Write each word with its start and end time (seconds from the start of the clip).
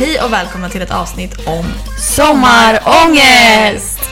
Hej 0.00 0.20
och 0.20 0.32
välkomna 0.32 0.68
till 0.68 0.82
ett 0.82 0.90
avsnitt 0.90 1.46
om 1.46 1.64
Sommarångest! 1.98 4.09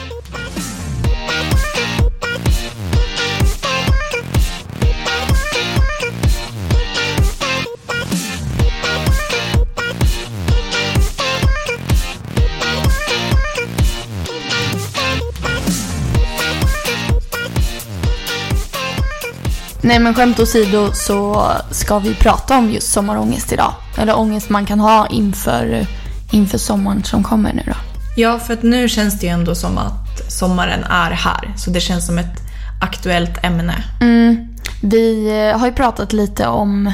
Nej 19.88 19.98
men 19.98 20.14
skämt 20.14 20.40
åsido 20.40 20.92
så 20.92 21.50
ska 21.70 21.98
vi 21.98 22.14
prata 22.14 22.58
om 22.58 22.70
just 22.70 22.92
sommarångest 22.92 23.52
idag. 23.52 23.74
Eller 23.98 24.18
ångest 24.18 24.50
man 24.50 24.66
kan 24.66 24.80
ha 24.80 25.06
inför, 25.06 25.86
inför 26.30 26.58
sommaren 26.58 27.04
som 27.04 27.22
kommer 27.22 27.52
nu 27.52 27.62
då. 27.66 27.72
Ja, 28.16 28.38
för 28.38 28.54
att 28.54 28.62
nu 28.62 28.88
känns 28.88 29.20
det 29.20 29.26
ju 29.26 29.32
ändå 29.32 29.54
som 29.54 29.78
att 29.78 30.32
sommaren 30.32 30.84
är 30.84 31.10
här. 31.10 31.54
Så 31.56 31.70
det 31.70 31.80
känns 31.80 32.06
som 32.06 32.18
ett 32.18 32.40
aktuellt 32.80 33.44
ämne. 33.44 33.74
Mm. 34.00 34.48
Vi 34.82 35.28
eh, 35.28 35.58
har 35.58 35.66
ju 35.66 35.72
pratat 35.72 36.12
lite 36.12 36.46
om 36.46 36.92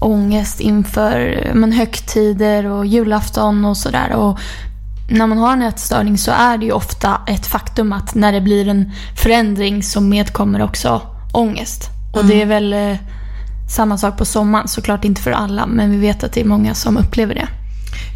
ångest 0.00 0.60
inför 0.60 1.50
men, 1.54 1.72
högtider 1.72 2.66
och 2.66 2.86
julafton 2.86 3.64
och 3.64 3.76
sådär. 3.76 4.12
Och 4.12 4.38
när 5.10 5.26
man 5.26 5.38
har 5.38 5.52
en 5.52 5.62
ätstörning 5.62 6.18
så 6.18 6.30
är 6.30 6.58
det 6.58 6.64
ju 6.64 6.72
ofta 6.72 7.20
ett 7.26 7.46
faktum 7.46 7.92
att 7.92 8.14
när 8.14 8.32
det 8.32 8.40
blir 8.40 8.68
en 8.68 8.92
förändring 9.16 9.82
så 9.82 10.00
medkommer 10.00 10.62
också 10.62 11.15
ångest. 11.36 11.90
Och 12.12 12.24
det 12.24 12.42
är 12.42 12.46
väl 12.46 12.72
eh, 12.72 12.96
samma 13.68 13.98
sak 13.98 14.18
på 14.18 14.24
sommaren, 14.24 14.68
såklart 14.68 15.04
inte 15.04 15.22
för 15.22 15.30
alla, 15.30 15.66
men 15.66 15.90
vi 15.90 15.96
vet 15.96 16.24
att 16.24 16.32
det 16.32 16.40
är 16.40 16.44
många 16.44 16.74
som 16.74 16.96
upplever 16.96 17.34
det. 17.34 17.48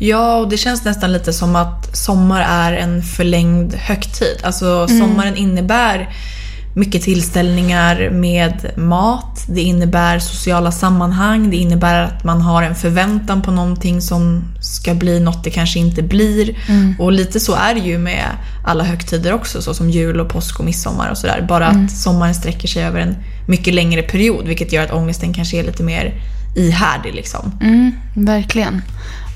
Ja, 0.00 0.36
och 0.36 0.48
det 0.48 0.56
känns 0.56 0.84
nästan 0.84 1.12
lite 1.12 1.32
som 1.32 1.56
att 1.56 1.97
sommar 1.97 2.41
är 2.41 2.72
en 2.72 3.03
förlängd 3.03 3.75
högtid. 3.75 4.41
Alltså 4.42 4.88
sommaren 4.88 5.36
innebär 5.36 6.09
mycket 6.75 7.03
tillställningar 7.03 8.10
med 8.10 8.70
mat. 8.76 9.44
Det 9.48 9.60
innebär 9.60 10.19
sociala 10.19 10.72
sammanhang. 10.72 11.50
Det 11.50 11.56
innebär 11.56 12.03
att 12.03 12.25
man 12.25 12.41
har 12.41 12.62
en 12.62 12.75
förväntan 12.75 13.42
på 13.42 13.50
någonting 13.50 14.00
som 14.00 14.44
ska 14.60 14.94
bli 14.94 15.20
något 15.20 15.44
det 15.44 15.50
kanske 15.50 15.78
inte 15.78 16.03
blir. 16.03 16.56
Och 16.98 17.12
lite 17.12 17.41
så 17.41 17.54
är 17.54 17.75
det 17.75 17.80
ju 17.80 17.98
med 17.98 18.25
alla 18.64 18.84
högtider 18.84 19.32
också, 19.32 19.62
så 19.62 19.75
som 19.75 19.91
jul 19.91 20.20
och 20.20 20.28
påsk 20.28 20.59
och 20.59 20.64
midsommar 20.64 21.10
och 21.10 21.19
sådär. 21.19 21.47
Bara 21.48 21.66
att 21.66 21.91
sommaren 21.91 22.34
sträcker 22.34 22.69
sig 22.69 22.84
över 22.84 23.00
en 23.00 23.16
mycket 23.48 23.75
längre 23.75 24.03
period, 24.03 24.47
vilket 24.47 24.72
gör 24.72 24.84
att 24.84 24.92
ångesten 24.92 25.34
kanske 25.34 25.56
är 25.56 25.62
lite 25.62 25.82
mer 25.82 26.14
ihärdig 26.56 27.14
liksom. 27.14 27.53
Mm, 27.60 27.92
verkligen. 28.14 28.82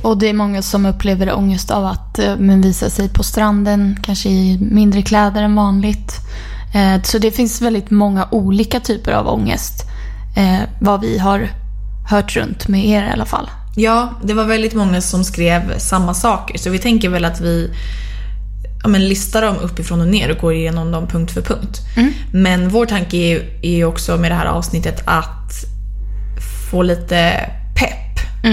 Och 0.02 0.18
det 0.18 0.28
är 0.28 0.34
många 0.34 0.62
som 0.62 0.86
upplever 0.86 1.34
ångest 1.34 1.70
av 1.70 1.86
att 1.86 2.18
eh, 2.18 2.36
men, 2.36 2.60
visa 2.60 2.90
sig 2.90 3.08
på 3.08 3.22
stranden, 3.22 3.98
kanske 4.02 4.28
i 4.28 4.58
mindre 4.58 5.02
kläder 5.02 5.42
än 5.42 5.54
vanligt. 5.54 6.12
Eh, 6.74 7.02
så 7.02 7.18
det 7.18 7.30
finns 7.30 7.62
väldigt 7.62 7.90
många 7.90 8.28
olika 8.30 8.80
typer 8.80 9.12
av 9.12 9.28
ångest. 9.28 9.84
Eh, 10.36 10.60
vad 10.80 11.00
vi 11.00 11.18
har 11.18 11.48
hört 12.08 12.36
runt 12.36 12.68
med 12.68 12.86
er 12.86 13.04
i 13.04 13.10
alla 13.12 13.24
fall. 13.24 13.50
Ja, 13.76 14.20
det 14.24 14.34
var 14.34 14.44
väldigt 14.44 14.74
många 14.74 15.00
som 15.00 15.24
skrev 15.24 15.78
samma 15.78 16.14
saker. 16.14 16.58
Så 16.58 16.70
vi 16.70 16.78
tänker 16.78 17.08
väl 17.08 17.24
att 17.24 17.40
vi 17.40 17.70
ja, 18.82 18.88
men 18.88 19.08
listar 19.08 19.42
dem 19.42 19.56
uppifrån 19.56 20.00
och 20.00 20.08
ner 20.08 20.30
och 20.30 20.38
går 20.38 20.54
igenom 20.54 20.90
dem 20.90 21.06
punkt 21.06 21.32
för 21.32 21.42
punkt. 21.42 21.80
Men 22.32 22.68
vår 22.68 22.86
tanke 22.86 23.16
är 23.16 23.42
är 23.62 23.84
också 23.84 24.16
med 24.16 24.30
det 24.30 24.34
här 24.34 24.46
avsnittet 24.46 25.02
att 25.04 25.64
få 26.70 26.82
lite 26.82 27.50
pepp. 27.78 28.44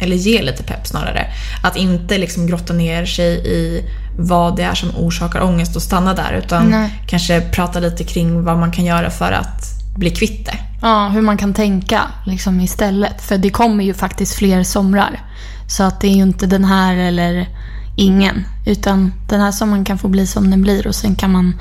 Eller 0.00 0.16
ge 0.16 0.42
lite 0.42 0.62
pepp 0.62 0.86
snarare. 0.86 1.26
Att 1.62 1.76
inte 1.76 2.18
liksom 2.18 2.46
grotta 2.46 2.72
ner 2.72 3.04
sig 3.04 3.46
i 3.46 3.84
vad 4.26 4.56
det 4.56 4.62
är 4.62 4.74
som 4.74 4.90
orsakar 4.96 5.40
ångest 5.40 5.76
och 5.76 5.82
stanna 5.82 6.14
där. 6.14 6.42
Utan 6.44 6.70
Nej. 6.70 7.02
kanske 7.06 7.40
prata 7.40 7.80
lite 7.80 8.04
kring 8.04 8.44
vad 8.44 8.58
man 8.58 8.72
kan 8.72 8.84
göra 8.84 9.10
för 9.10 9.32
att 9.32 9.64
bli 9.96 10.10
kvitt 10.10 10.46
det. 10.46 10.58
Ja, 10.82 11.08
hur 11.08 11.22
man 11.22 11.36
kan 11.36 11.54
tänka 11.54 12.02
liksom 12.26 12.60
istället. 12.60 13.22
För 13.22 13.38
det 13.38 13.50
kommer 13.50 13.84
ju 13.84 13.94
faktiskt 13.94 14.34
fler 14.34 14.62
somrar. 14.62 15.20
Så 15.68 15.82
att 15.82 16.00
det 16.00 16.08
är 16.08 16.14
ju 16.14 16.22
inte 16.22 16.46
den 16.46 16.64
här 16.64 16.96
eller 16.96 17.48
ingen. 17.96 18.44
Utan 18.66 19.12
den 19.28 19.40
här 19.40 19.52
sommaren 19.52 19.84
kan 19.84 19.98
få 19.98 20.08
bli 20.08 20.26
som 20.26 20.50
den 20.50 20.62
blir 20.62 20.86
och 20.86 20.94
sen 20.94 21.14
kan 21.14 21.32
man 21.32 21.54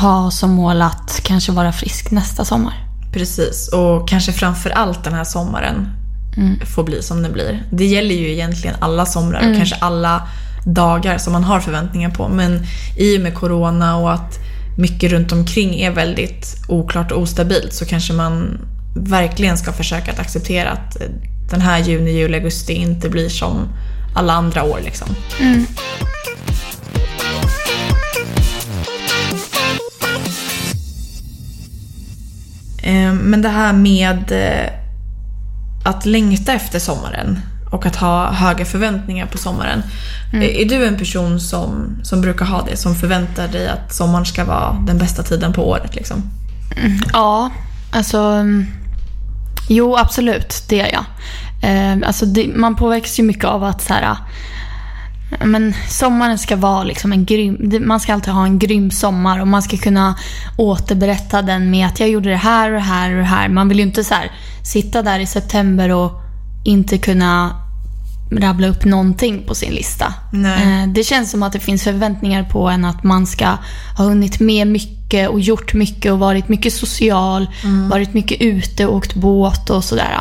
ha 0.00 0.30
som 0.30 0.50
mål 0.50 0.82
att 0.82 1.20
kanske 1.24 1.52
vara 1.52 1.72
frisk 1.72 2.10
nästa 2.10 2.44
sommar. 2.44 2.84
Precis, 3.12 3.68
och 3.68 4.08
kanske 4.08 4.32
framför 4.32 4.70
allt 4.70 5.04
den 5.04 5.14
här 5.14 5.24
sommaren 5.24 5.88
får 6.74 6.84
bli 6.84 7.02
som 7.02 7.22
den 7.22 7.32
blir. 7.32 7.62
Det 7.70 7.86
gäller 7.86 8.14
ju 8.14 8.32
egentligen 8.32 8.76
alla 8.78 9.06
somrar 9.06 9.50
och 9.50 9.56
kanske 9.56 9.76
alla 9.76 10.28
dagar 10.64 11.18
som 11.18 11.32
man 11.32 11.44
har 11.44 11.60
förväntningar 11.60 12.10
på. 12.10 12.28
Men 12.28 12.66
i 12.96 13.18
och 13.18 13.22
med 13.22 13.34
corona 13.34 13.96
och 13.96 14.12
att 14.12 14.38
mycket 14.78 15.12
runt 15.12 15.32
omkring 15.32 15.80
är 15.80 15.90
väldigt 15.90 16.56
oklart 16.68 17.12
och 17.12 17.20
ostabilt 17.20 17.72
så 17.72 17.84
kanske 17.86 18.12
man 18.12 18.58
verkligen 18.96 19.58
ska 19.58 19.72
försöka 19.72 20.12
att 20.12 20.18
acceptera 20.18 20.70
att 20.70 21.00
eh, 21.00 21.08
den 21.50 21.60
här 21.60 21.78
juni, 21.78 22.10
juli, 22.10 22.34
augusti 22.34 22.72
inte 22.72 23.08
blir 23.08 23.28
som 23.28 23.68
alla 24.14 24.32
andra 24.32 24.62
år. 24.62 24.80
Liksom. 24.84 25.08
Eh, 32.82 33.12
Men 33.12 33.42
det 33.42 33.48
här 33.48 33.72
med 33.72 34.32
eh, 34.32 34.72
att 35.84 36.06
längta 36.06 36.52
efter 36.52 36.78
sommaren 36.78 37.40
och 37.70 37.86
att 37.86 37.96
ha 37.96 38.32
höga 38.32 38.64
förväntningar 38.64 39.26
på 39.26 39.38
sommaren. 39.38 39.82
Mm. 40.32 40.42
Är- 40.42 40.68
du 40.68 40.86
en 40.86 40.98
person 40.98 41.40
som, 41.40 41.96
som 42.02 42.20
brukar 42.20 42.46
ha 42.46 42.62
det? 42.62 42.76
Som 42.76 42.94
förväntar 42.94 43.48
dig 43.48 43.68
att 43.68 43.94
sommaren 43.94 44.26
ska 44.26 44.44
vara 44.44 44.76
den 44.86 44.98
bästa 44.98 45.22
tiden 45.22 45.52
på 45.52 45.68
året? 45.68 45.94
Liksom? 45.94 46.22
Ja, 47.12 47.50
alltså... 47.92 48.18
mm, 48.18 48.66
Jo, 49.68 49.96
absolut. 49.96 50.64
Det 50.68 50.80
är 50.80 50.92
jag. 50.92 51.04
Eh, 51.62 52.08
alltså 52.08 52.26
det, 52.26 52.50
man 52.56 52.76
påverkas 52.76 53.18
ju 53.18 53.22
mycket 53.22 53.44
av 53.44 53.64
att 53.64 53.82
så 53.82 53.92
här, 53.94 54.16
men 55.44 55.74
sommaren 55.88 56.38
ska 56.38 56.56
vara 56.56 56.84
liksom 56.84 57.12
en 57.12 57.24
grym... 57.24 57.82
Man 57.86 58.00
ska 58.00 58.14
alltid 58.14 58.34
ha 58.34 58.44
en 58.44 58.58
grym 58.58 58.90
sommar 58.90 59.40
och 59.40 59.48
man 59.48 59.62
ska 59.62 59.76
kunna 59.76 60.14
återberätta 60.56 61.42
den 61.42 61.70
med 61.70 61.86
att 61.86 62.00
jag 62.00 62.08
gjorde 62.08 62.28
det 62.28 62.36
här 62.36 62.70
och 62.70 62.74
det 62.74 62.84
här 62.84 63.10
och 63.10 63.18
det 63.18 63.24
här. 63.24 63.48
Man 63.48 63.68
vill 63.68 63.78
ju 63.78 63.84
inte 63.84 64.04
så 64.04 64.14
här, 64.14 64.32
sitta 64.62 65.02
där 65.02 65.18
i 65.18 65.26
september 65.26 65.92
och 65.92 66.22
inte 66.64 66.98
kunna 66.98 67.50
rabbla 68.32 68.68
upp 68.68 68.84
någonting 68.84 69.44
på 69.46 69.54
sin 69.54 69.72
lista. 69.72 70.14
Nej. 70.32 70.82
Eh, 70.82 70.88
Det 70.88 71.04
känns 71.04 71.30
som 71.30 71.42
att 71.42 71.52
det 71.52 71.60
finns 71.60 71.84
förväntningar 71.84 72.42
på 72.44 72.68
en 72.68 72.84
att 72.84 73.04
man 73.04 73.26
ska 73.26 73.46
ha 73.96 74.04
hunnit 74.04 74.40
med 74.40 74.66
mycket 74.66 75.28
och 75.28 75.40
gjort 75.40 75.74
mycket 75.74 76.12
och 76.12 76.18
varit 76.18 76.48
mycket 76.48 76.72
social, 76.72 77.46
Mm. 77.64 77.88
varit 77.88 78.14
mycket 78.14 78.40
ute 78.40 78.86
och 78.86 78.96
åkt 78.96 79.14
båt 79.14 79.70
och 79.70 79.84
sådär. 79.84 80.18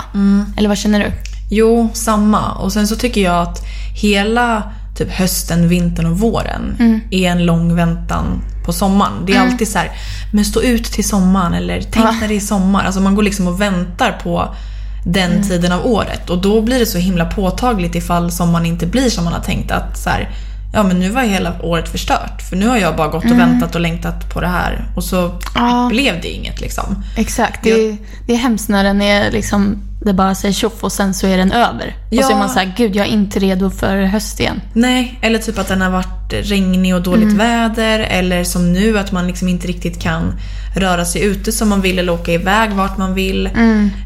Eller 0.57 0.69
vad 0.69 0.77
känner 0.77 0.99
du? 0.99 1.11
Jo, 1.49 1.89
samma. 1.93 2.51
Och 2.51 2.73
sen 2.73 2.87
så 2.87 2.95
tycker 2.95 3.21
jag 3.21 3.41
att 3.41 3.65
hela 4.01 4.63
typ 4.97 5.11
hösten, 5.11 5.69
vintern 5.69 6.05
och 6.05 6.19
våren 6.19 6.75
är 7.11 7.29
en 7.31 7.45
lång 7.45 7.75
väntan 7.75 8.41
på 8.65 8.73
sommaren. 8.73 9.13
Det 9.25 9.33
är 9.33 9.39
alltid 9.51 9.67
så 9.67 9.77
här, 9.77 9.91
men 10.33 10.45
stå 10.45 10.61
ut 10.61 10.85
till 10.85 11.07
sommaren 11.07 11.53
eller 11.53 11.81
tänk 11.81 12.21
när 12.21 12.27
det 12.27 12.35
är 12.35 12.39
sommar. 12.39 12.83
Alltså 12.85 13.01
man 13.01 13.15
går 13.15 13.23
liksom 13.23 13.47
och 13.47 13.61
väntar 13.61 14.19
på 14.23 14.55
den 15.03 15.43
tiden 15.47 15.71
av 15.71 15.85
året. 15.85 16.29
Och 16.29 16.41
då 16.41 16.61
blir 16.61 16.79
det 16.79 16.85
så 16.85 16.97
himla 16.97 17.25
påtagligt 17.25 17.95
ifall 17.95 18.31
sommaren 18.31 18.65
inte 18.65 18.85
blir 18.85 19.09
som 19.09 19.23
man 19.23 19.33
har 19.33 19.39
tänkt. 19.41 19.71
Att 19.71 19.97
så 19.97 20.09
här, 20.09 20.29
ja 20.73 20.83
men 20.83 20.99
nu 20.99 21.09
var 21.09 21.21
hela 21.23 21.53
året 21.61 21.89
förstört. 21.89 22.41
För 22.49 22.55
nu 22.55 22.67
har 22.67 22.77
jag 22.77 22.95
bara 22.95 23.07
gått 23.07 23.25
och 23.25 23.39
väntat 23.39 23.75
och 23.75 23.81
längtat 23.81 24.33
på 24.33 24.41
det 24.41 24.47
här. 24.47 24.85
Och 24.95 25.03
så 25.03 25.31
Ja. 25.55 25.87
blev 25.91 26.21
det 26.21 26.27
inget 26.27 26.61
liksom. 26.61 27.03
Exakt. 27.17 27.63
Det, 27.63 27.71
är- 27.71 27.97
det 28.27 28.33
är 28.33 28.37
hemskt 28.37 28.69
när 28.69 28.83
den 28.83 29.01
är 29.01 29.31
liksom, 29.31 29.77
det 30.07 30.13
bara 30.13 30.35
säger 30.35 30.53
tjoff 30.53 30.83
och 30.83 30.91
sen 30.91 31.13
så 31.13 31.27
är 31.27 31.37
den 31.37 31.51
över. 31.51 31.95
Och 32.09 32.15
så 32.15 32.21
Ja. 32.31 32.35
är 32.35 32.39
man 32.39 32.49
så 32.49 32.59
här, 32.59 32.73
gud 32.77 32.95
jag 32.95 33.07
är 33.07 33.11
inte 33.11 33.39
redo 33.39 33.69
för 33.69 34.01
höst 34.03 34.39
igen. 34.39 34.61
Nej, 34.73 35.19
eller 35.21 35.39
typ 35.39 35.57
att 35.59 35.67
den 35.67 35.81
har 35.81 35.89
varit 35.89 36.33
regnig 36.33 36.95
och 36.95 37.01
dåligt 37.01 37.33
väder. 37.33 37.99
Eller 37.99 38.43
som 38.43 38.73
nu 38.73 38.99
att 38.99 39.11
man 39.11 39.27
liksom 39.27 39.47
inte 39.47 39.67
riktigt 39.67 40.01
kan 40.01 40.33
röra 40.75 41.05
sig 41.05 41.23
ute 41.23 41.51
som 41.51 41.69
man 41.69 41.81
vill 41.81 41.99
eller 41.99 42.13
åka 42.13 42.31
iväg 42.33 42.71
vart 42.71 42.97
man 42.97 43.13
vill. 43.13 43.47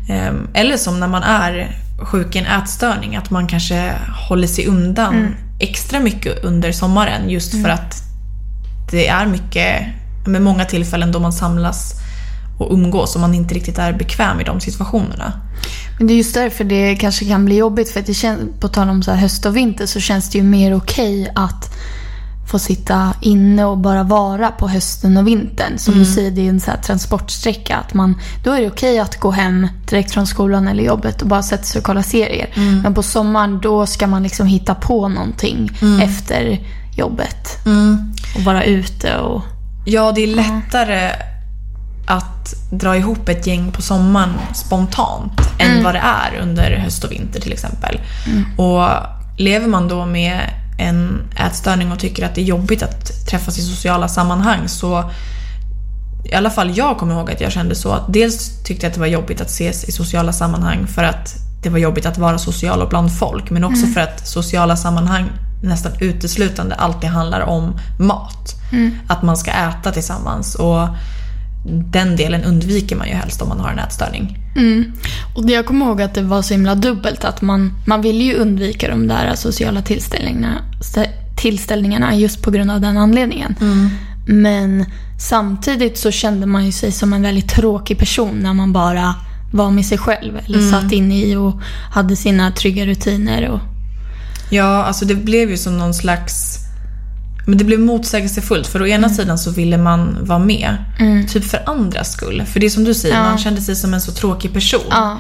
Ehm, 0.10 0.48
Eller 0.54 0.78
som 0.78 1.00
när 1.00 1.08
man 1.08 1.24
är 1.24 1.76
sjuk 2.00 2.36
i 2.36 2.40
en 2.40 2.46
ätstörning, 2.46 3.16
att 3.16 3.30
man 3.30 3.48
kanske 3.48 3.92
håller 4.30 4.48
sig 4.48 4.66
undan 4.68 5.36
extra 5.60 6.00
mycket 6.00 6.44
under 6.44 6.72
sommaren 6.72 7.30
just 7.30 7.62
för 7.62 7.70
att 7.70 7.96
det 8.92 9.08
är 9.08 9.26
mycket, 9.26 9.82
med 10.28 10.42
många 10.42 10.66
tillfällen 10.66 11.12
då 11.12 11.20
man 11.20 11.34
samlas 11.34 11.94
och 12.62 12.74
umgås 12.74 13.16
och 13.16 13.22
man 13.22 13.34
inte 13.34 13.54
riktigt 13.56 13.78
är 13.78 13.94
bekväm 13.94 14.40
i 14.40 14.44
de 14.44 14.60
situationerna. 14.60 15.34
Men 15.98 16.08
det 16.08 16.14
är 16.14 16.18
just 16.18 16.34
därför 16.34 16.64
det 16.64 16.96
kanske 16.96 17.26
kan 17.26 17.46
bli 17.46 17.58
jobbigt. 17.58 17.90
För 17.90 18.00
att 18.00 18.06
det 18.06 18.14
känns, 18.14 18.40
på 18.60 18.68
tal 18.68 18.90
om 18.90 19.04
så 19.04 19.12
här 19.12 19.18
höst 19.18 19.46
och 19.46 19.58
vinter 19.58 19.86
så 19.86 20.00
känns 20.00 20.30
det 20.30 20.38
ju 20.38 20.44
mer 20.44 20.76
okej 20.76 21.32
att 21.36 21.74
få 22.52 22.60
sitta 22.60 23.14
inne 23.22 23.66
och 23.66 23.78
bara 23.78 24.04
vara 24.04 24.52
på 24.52 24.68
hösten 24.68 25.18
och 25.18 25.28
vintern. 25.28 25.78
Som 25.78 25.94
du 25.94 26.06
säger, 26.06 26.32
det 26.32 26.42
är 26.42 26.50
en 26.50 26.60
så 26.60 26.72
här 26.72 26.78
transportsträcka. 26.78 27.78
Att 27.78 27.94
man, 27.94 28.18
då 28.44 28.52
är 28.52 28.62
det 28.62 28.68
okej 28.68 29.00
att 29.00 29.20
gå 29.20 29.32
hem 29.32 29.68
direkt 29.90 30.12
från 30.12 30.28
skolan 30.28 30.68
eller 30.68 30.84
jobbet 30.84 31.22
och 31.22 31.28
bara 31.28 31.44
sätta 31.44 31.64
sig 31.64 31.80
och 31.80 31.86
kolla 31.86 32.04
serier. 32.04 32.54
Men 32.84 32.94
på 32.94 33.04
sommaren 33.04 33.60
då 33.62 33.86
ska 33.86 34.08
man 34.08 34.24
liksom 34.24 34.48
hitta 34.48 34.76
på 34.76 35.08
någonting 35.08 35.72
efter 36.02 36.60
jobbet. 36.98 37.66
Och 38.36 38.42
vara 38.42 38.64
ute 38.64 39.18
och... 39.18 39.42
Ja, 39.86 40.12
det 40.12 40.22
är 40.22 40.36
lättare 40.36 41.12
att 42.12 42.54
dra 42.70 42.98
ihop 42.98 43.30
ett 43.30 43.48
gäng 43.48 43.72
på 43.72 43.82
sommaren 43.82 44.34
spontant 44.54 45.42
än 45.60 45.84
vad 45.84 45.96
det 45.96 46.00
är 46.00 46.40
under 46.42 46.72
höst 46.72 47.04
och 47.04 47.12
vinter 47.12 47.42
till 47.42 47.54
exempel. 47.54 48.00
Och 48.58 48.88
lever 49.38 49.68
man 49.68 49.88
då 49.88 50.06
med 50.06 50.42
en 50.78 51.22
ätstörning 51.36 51.92
och 51.92 52.00
tycker 52.00 52.26
att 52.26 52.36
det 52.36 52.42
är 52.42 52.46
jobbigt 52.46 52.84
att 52.84 53.28
träffas 53.28 53.58
i 53.58 53.62
sociala 53.62 54.08
sammanhang 54.08 54.68
så 54.68 55.12
i 56.26 56.34
alla 56.34 56.50
fall 56.50 56.78
jag 56.78 56.98
kommer 56.98 57.14
ihåg 57.16 57.32
att 57.32 57.42
jag 57.42 57.52
kände 57.52 57.76
så 57.76 57.92
att 57.92 58.14
dels 58.14 58.64
tyckte 58.64 58.86
jag 58.86 58.90
att 58.90 58.94
det 58.94 59.00
var 59.00 59.08
jobbigt 59.08 59.42
att 59.42 59.50
ses 59.50 59.84
i 59.84 59.92
sociala 59.92 60.34
sammanhang 60.34 60.88
för 60.88 61.04
att 61.04 61.36
det 61.64 61.70
var 61.70 61.78
jobbigt 61.78 62.06
att 62.06 62.18
vara 62.18 62.38
social 62.38 62.82
och 62.82 62.90
bland 62.90 63.18
folk 63.18 63.50
men 63.50 63.64
också 63.64 63.88
för 63.88 64.02
att 64.02 64.28
sociala 64.28 64.76
sammanhang 64.76 65.30
nästan 65.64 65.92
uteslutande 66.00 66.76
alltid 66.76 67.10
handlar 67.10 67.42
om 67.42 67.80
mat. 68.00 68.56
Att 69.08 69.24
man 69.24 69.38
ska 69.38 69.52
äta 69.52 69.92
tillsammans. 69.92 70.56
Och 70.56 70.88
den 71.66 72.16
delen 72.16 72.44
undviker 72.44 72.96
man 72.96 73.08
ju 73.08 73.14
helst 73.14 73.42
om 73.42 73.50
man 73.50 73.60
har 73.60 73.70
en 73.70 73.80
ätstörning. 73.80 74.38
Mm. 74.56 74.92
Och 75.36 75.50
jag 75.50 75.66
kommer 75.66 75.86
ihåg 75.86 76.02
att 76.02 76.14
det 76.14 76.22
var 76.22 76.42
så 76.42 76.54
himla 76.54 76.76
dubbelt 76.76 77.24
att 77.26 77.42
man, 77.42 77.74
man 77.88 78.02
ville 78.02 78.24
ju 78.24 78.34
undvika 78.36 78.90
de 78.90 79.08
där 79.08 79.36
sociala 79.36 79.82
tillställningarna, 79.82 80.62
stä- 80.82 81.10
tillställningarna 81.38 82.16
just 82.16 82.42
på 82.42 82.52
grund 82.52 82.72
av 82.72 82.82
den 82.82 82.98
anledningen. 82.98 83.56
Men 84.28 84.86
samtidigt 85.20 85.98
så 85.98 86.12
kände 86.12 86.46
man 86.46 86.66
ju 86.66 86.72
sig 86.72 86.92
som 86.92 87.14
en 87.14 87.22
väldigt 87.22 87.50
tråkig 87.50 87.98
person 87.98 88.40
när 88.40 88.54
man 88.54 88.74
bara 88.74 89.16
var 89.54 89.72
med 89.72 89.86
sig 89.86 89.98
själv. 89.98 90.38
Eller 90.46 90.60
satt 90.72 90.92
inne 90.92 91.26
i 91.26 91.36
och 91.36 91.62
hade 91.92 92.16
sina 92.16 92.52
trygga 92.52 92.86
rutiner. 92.86 93.50
Och, 93.50 93.60
Ja, 94.50 94.84
alltså 94.84 95.06
det 95.06 95.16
blev 95.16 95.50
ju 95.50 95.58
som 95.58 95.78
någon 95.78 95.94
slags... 95.94 96.58
Men 97.48 97.58
det 97.58 97.64
blev 97.64 97.80
motsägelsefullt 97.80 98.68
för 98.68 98.82
å 98.82 98.88
ena 98.88 99.10
sidan 99.10 99.38
så 99.38 99.52
ville 99.52 99.78
man 99.78 100.18
vara 100.22 100.40
med. 100.40 100.78
Typ 101.30 101.44
för 101.46 101.60
andras 101.66 102.12
skull. 102.12 102.44
För 102.46 102.60
det 102.60 102.66
är 102.66 102.70
som 102.70 102.84
du 102.84 102.94
säger, 102.94 103.16
Ja. 103.16 103.24
man 103.24 103.38
kände 103.38 103.62
sig 103.62 103.76
som 103.76 103.94
en 103.94 104.02
så 104.02 104.12
tråkig 104.12 104.54
person. 104.54 104.82
ja, 104.90 105.20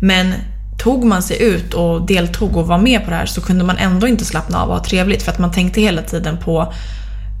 Men 0.00 0.34
tog 0.78 1.04
man 1.04 1.22
sig 1.22 1.42
ut 1.42 1.74
och 1.74 2.06
deltog 2.06 2.56
och 2.56 2.66
var 2.66 2.78
med 2.78 3.04
på 3.04 3.10
det 3.10 3.16
här 3.16 3.26
så 3.26 3.40
kunde 3.40 3.64
man 3.64 3.76
ändå 3.76 4.08
inte 4.08 4.24
slappna 4.24 4.58
av 4.62 4.68
och 4.68 4.74
ha 4.74 4.84
trevligt 4.84 5.22
för 5.22 5.32
att 5.32 5.38
man 5.38 5.52
tänkte 5.52 5.80
hela 5.80 6.02
tiden 6.02 6.36
på 6.44 6.72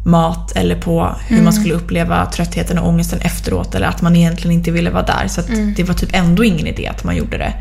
mat 0.06 0.52
eller 0.56 0.80
på 0.80 1.14
hur 1.28 1.42
man 1.42 1.52
skulle 1.52 1.74
uppleva 1.74 2.26
tröttheten 2.26 2.78
och 2.78 2.88
ångesten 2.88 3.20
efteråt 3.20 3.74
eller 3.74 3.86
att 3.86 4.02
man 4.02 4.16
egentligen 4.16 4.56
inte 4.56 4.70
ville 4.70 4.90
vara 4.90 5.02
där. 5.02 5.28
Så 5.28 5.40
att 5.40 5.46
det 5.76 5.84
var 5.84 5.94
typ 5.94 6.10
ändå 6.12 6.44
ingen 6.44 6.66
idé 6.66 6.86
att 6.86 7.04
man 7.04 7.16
gjorde 7.16 7.38
det. 7.38 7.52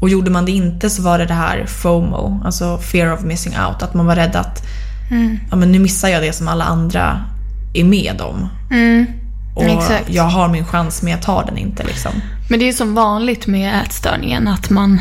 Och 0.00 0.08
gjorde 0.08 0.30
man 0.30 0.44
det 0.44 0.52
inte 0.52 0.90
så 0.90 1.02
var 1.02 1.18
det 1.18 1.26
det 1.26 1.34
här 1.34 1.66
FOMO, 1.66 2.42
alltså 2.44 2.78
fear 2.78 3.12
of 3.14 3.20
missing 3.22 3.52
out. 3.68 3.82
Att 3.82 3.94
man 3.94 4.06
var 4.06 4.16
rädd 4.16 4.36
att 4.36 4.62
ja, 5.50 5.56
men 5.56 5.72
nu 5.72 5.78
missar 5.78 6.08
jag 6.08 6.22
det 6.22 6.32
som 6.32 6.48
alla 6.48 6.64
andra 6.64 7.24
är 7.74 7.84
med 7.84 8.20
om. 8.20 8.48
Och 9.54 9.64
Exakt. 9.64 10.14
jag 10.14 10.22
har 10.22 10.48
min 10.48 10.64
chans 10.64 11.02
men 11.02 11.12
jag 11.12 11.22
tar 11.22 11.44
den 11.44 11.58
inte 11.58 11.84
liksom. 11.84 12.12
Men 12.50 12.58
det 12.58 12.68
är 12.68 12.72
som 12.72 12.94
vanligt 12.94 13.46
med 13.46 13.82
ätstörningen 13.82 14.48
att 14.48 14.70
man, 14.70 15.00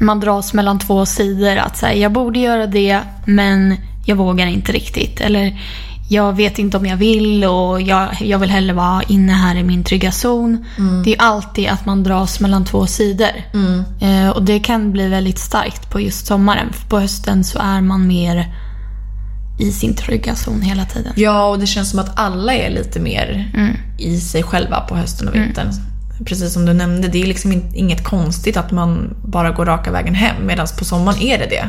man 0.00 0.20
dras 0.20 0.52
mellan 0.52 0.78
två 0.78 1.06
sidor. 1.06 1.56
Att 1.56 1.76
säga 1.76 1.94
jag 1.94 2.12
borde 2.12 2.38
göra 2.38 2.66
det 2.66 3.00
men 3.24 3.76
jag 4.06 4.16
vågar 4.16 4.46
inte 4.46 4.72
riktigt. 4.72 5.20
Eller 5.20 5.60
jag 6.08 6.36
vet 6.36 6.58
inte 6.58 6.76
om 6.76 6.86
jag 6.86 6.96
vill 6.96 7.44
och 7.44 7.82
jag, 7.82 8.08
jag 8.20 8.38
vill 8.38 8.50
hellre 8.50 8.74
vara 8.74 9.02
inne 9.02 9.32
här 9.32 9.56
i 9.56 9.62
min 9.62 9.84
trygga 9.84 10.12
zon. 10.12 10.64
Det 11.04 11.14
är 11.14 11.20
alltid 11.22 11.68
att 11.68 11.86
man 11.86 12.02
dras 12.02 12.40
mellan 12.40 12.64
två 12.64 12.86
sidor. 12.86 13.30
Eh, 14.00 14.28
och 14.28 14.42
det 14.42 14.58
kan 14.58 14.92
bli 14.92 15.08
väldigt 15.08 15.38
starkt 15.38 15.90
på 15.90 16.00
just 16.00 16.26
sommaren. 16.26 16.72
För 16.72 16.88
på 16.88 17.00
hösten 17.00 17.44
så 17.44 17.58
är 17.58 17.80
man 17.80 18.06
mer 18.06 18.54
i 19.58 19.72
sin 19.72 19.94
trygga 19.94 20.34
zon 20.36 20.62
hela 20.62 20.84
tiden. 20.84 21.12
Ja, 21.16 21.44
och 21.48 21.58
det 21.58 21.66
känns 21.66 21.90
som 21.90 21.98
att 21.98 22.10
alla 22.18 22.54
är 22.54 22.70
lite 22.70 23.00
mer 23.00 23.52
i 23.98 24.20
sig 24.20 24.42
själva 24.42 24.80
på 24.80 24.96
hösten 24.96 25.28
och 25.28 25.34
vintern. 25.34 25.68
Precis 26.26 26.52
som 26.52 26.66
du 26.66 26.72
nämnde, 26.72 27.08
det 27.08 27.22
är 27.22 27.26
liksom 27.26 27.52
in- 27.52 27.72
inget 27.74 28.04
konstigt 28.04 28.56
att 28.56 28.70
man 28.70 29.14
bara 29.24 29.50
går 29.50 29.64
raka 29.66 29.90
vägen 29.92 30.14
hem. 30.14 30.46
Medan 30.46 30.66
på 30.78 30.84
sommaren 30.84 31.18
är 31.22 31.38
det 31.38 31.46
det. 31.46 31.68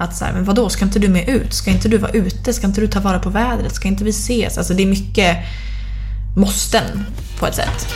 Att 0.00 0.16
så 0.16 0.24
här, 0.24 0.32
men 0.32 0.44
vadå, 0.44 0.68
ska 0.68 0.84
inte 0.84 0.98
du 0.98 1.08
med 1.08 1.28
ut? 1.28 1.54
Ska 1.54 1.70
inte 1.70 1.88
du 1.88 1.98
vara 1.98 2.10
ute? 2.10 2.52
Ska 2.52 2.66
inte 2.66 2.80
du 2.80 2.86
ta 2.86 3.00
vara 3.00 3.18
på 3.18 3.30
vädret? 3.30 3.74
Ska 3.74 3.88
inte 3.88 4.04
vi 4.04 4.10
ses? 4.10 4.58
Alltså 4.58 4.74
det 4.74 4.82
är 4.82 4.86
mycket 4.86 5.36
måsten 6.36 7.06
på 7.38 7.46
ett 7.46 7.54
sätt. 7.54 7.86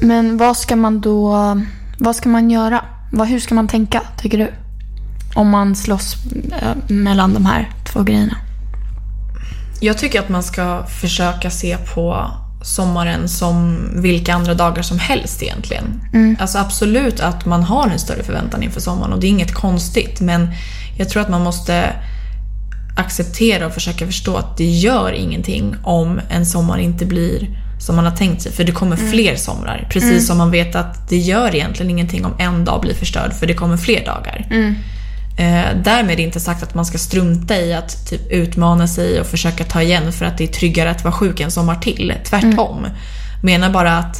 Men 0.00 0.36
vad 0.36 0.56
ska 0.56 0.76
man 0.76 1.00
då, 1.00 1.36
vad 1.98 2.16
ska 2.16 2.28
man 2.28 2.50
göra? 2.50 2.84
Vad, 3.12 3.28
hur 3.28 3.40
ska 3.40 3.54
man 3.54 3.68
tänka, 3.68 4.02
tycker 4.18 4.38
du? 4.38 4.52
Om 5.34 5.50
man 5.50 5.76
slåss 5.76 6.16
eh, 6.62 6.76
mellan 6.94 7.34
de 7.34 7.46
här 7.46 7.70
två 7.92 8.02
grejerna. 8.02 8.36
Jag 9.80 9.98
tycker 9.98 10.20
att 10.20 10.28
man 10.28 10.42
ska 10.42 10.84
försöka 11.00 11.50
se 11.50 11.76
på 11.94 12.30
sommaren 12.62 13.28
som 13.28 13.78
vilka 14.02 14.34
andra 14.34 14.54
dagar 14.54 14.82
som 14.82 14.98
helst 14.98 15.42
egentligen. 15.42 15.84
Alltså 16.40 16.58
absolut 16.58 17.20
att 17.20 17.46
man 17.46 17.62
har 17.62 17.88
en 17.88 17.98
större 17.98 18.22
förväntan 18.22 18.62
inför 18.62 18.80
sommaren 18.80 19.12
och 19.12 19.20
det 19.20 19.26
är 19.26 19.28
inget 19.28 19.54
konstigt 19.54 20.20
men 20.20 20.48
jag 20.98 21.08
tror 21.08 21.22
att 21.22 21.30
man 21.30 21.42
måste 21.42 21.94
acceptera 22.96 23.66
och 23.66 23.72
försöka 23.72 24.06
förstå 24.06 24.36
att 24.36 24.56
det 24.56 24.70
gör 24.70 25.12
ingenting 25.12 25.76
om 25.84 26.20
en 26.30 26.46
sommar 26.46 26.78
inte 26.78 27.06
blir 27.06 27.59
som 27.80 27.96
man 27.96 28.04
har 28.04 28.16
tänkt 28.16 28.42
sig. 28.42 28.52
För 28.52 28.64
det 28.64 28.72
kommer 28.72 28.96
fler 28.96 29.36
somrar. 29.36 29.86
Precis 29.90 30.26
som 30.26 30.38
man 30.38 30.50
vet 30.50 30.74
att 30.74 31.08
det 31.08 31.16
gör 31.16 31.54
egentligen 31.54 31.90
ingenting 31.90 32.24
om 32.24 32.34
en 32.38 32.64
dag 32.64 32.80
blir 32.80 32.94
förstörd 32.94 33.32
för 33.32 33.46
det 33.46 33.54
kommer 33.54 33.76
fler 33.76 34.04
dagar. 34.04 34.46
Eh, 35.38 35.82
därmed 35.84 36.12
är 36.12 36.16
det 36.16 36.22
inte 36.22 36.40
sagt 36.40 36.62
att 36.62 36.74
man 36.74 36.86
ska 36.86 36.98
strunta 36.98 37.56
i 37.56 37.74
att 37.74 38.06
typ 38.10 38.32
utmana 38.32 38.88
sig 38.88 39.20
och 39.20 39.26
försöka 39.26 39.64
ta 39.64 39.82
igen 39.82 40.12
för 40.12 40.24
att 40.24 40.38
det 40.38 40.44
är 40.44 40.48
tryggare 40.48 40.90
att 40.90 41.04
vara 41.04 41.12
sjuk 41.12 41.40
en 41.40 41.50
sommar 41.50 41.74
till. 41.74 42.14
Tvärtom. 42.24 42.86
Menar 43.42 43.70
bara 43.70 43.98
att 43.98 44.16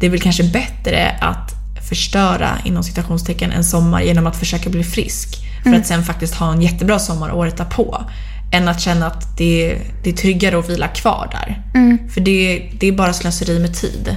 det 0.00 0.06
är 0.06 0.10
väl 0.10 0.20
kanske 0.20 0.44
bättre 0.44 1.18
att 1.20 1.54
förstöra 1.88 2.48
inom 2.64 2.82
citationstecken 2.82 3.52
en 3.52 3.64
sommar 3.64 4.00
genom 4.00 4.26
att 4.26 4.36
försöka 4.36 4.70
bli 4.70 4.84
frisk. 4.84 5.28
För 5.62 5.74
att 5.74 5.86
sen 5.86 6.04
faktiskt 6.04 6.34
ha 6.34 6.52
en 6.52 6.62
jättebra 6.62 6.98
sommar 6.98 7.32
året 7.32 7.56
därpå. 7.56 8.04
Än 8.50 8.68
att 8.68 8.80
känna 8.80 9.06
att 9.06 9.36
det, 9.36 9.78
det 10.02 10.10
är 10.10 10.14
tryggare 10.14 10.58
att 10.58 10.70
vila 10.70 10.88
kvar 10.88 11.28
där. 11.32 11.62
Mm. 11.74 11.98
För 12.10 12.20
det, 12.20 12.70
det 12.80 12.86
är 12.86 12.92
bara 12.92 13.12
slöseri 13.12 13.58
med 13.58 13.74
tid. 13.74 14.16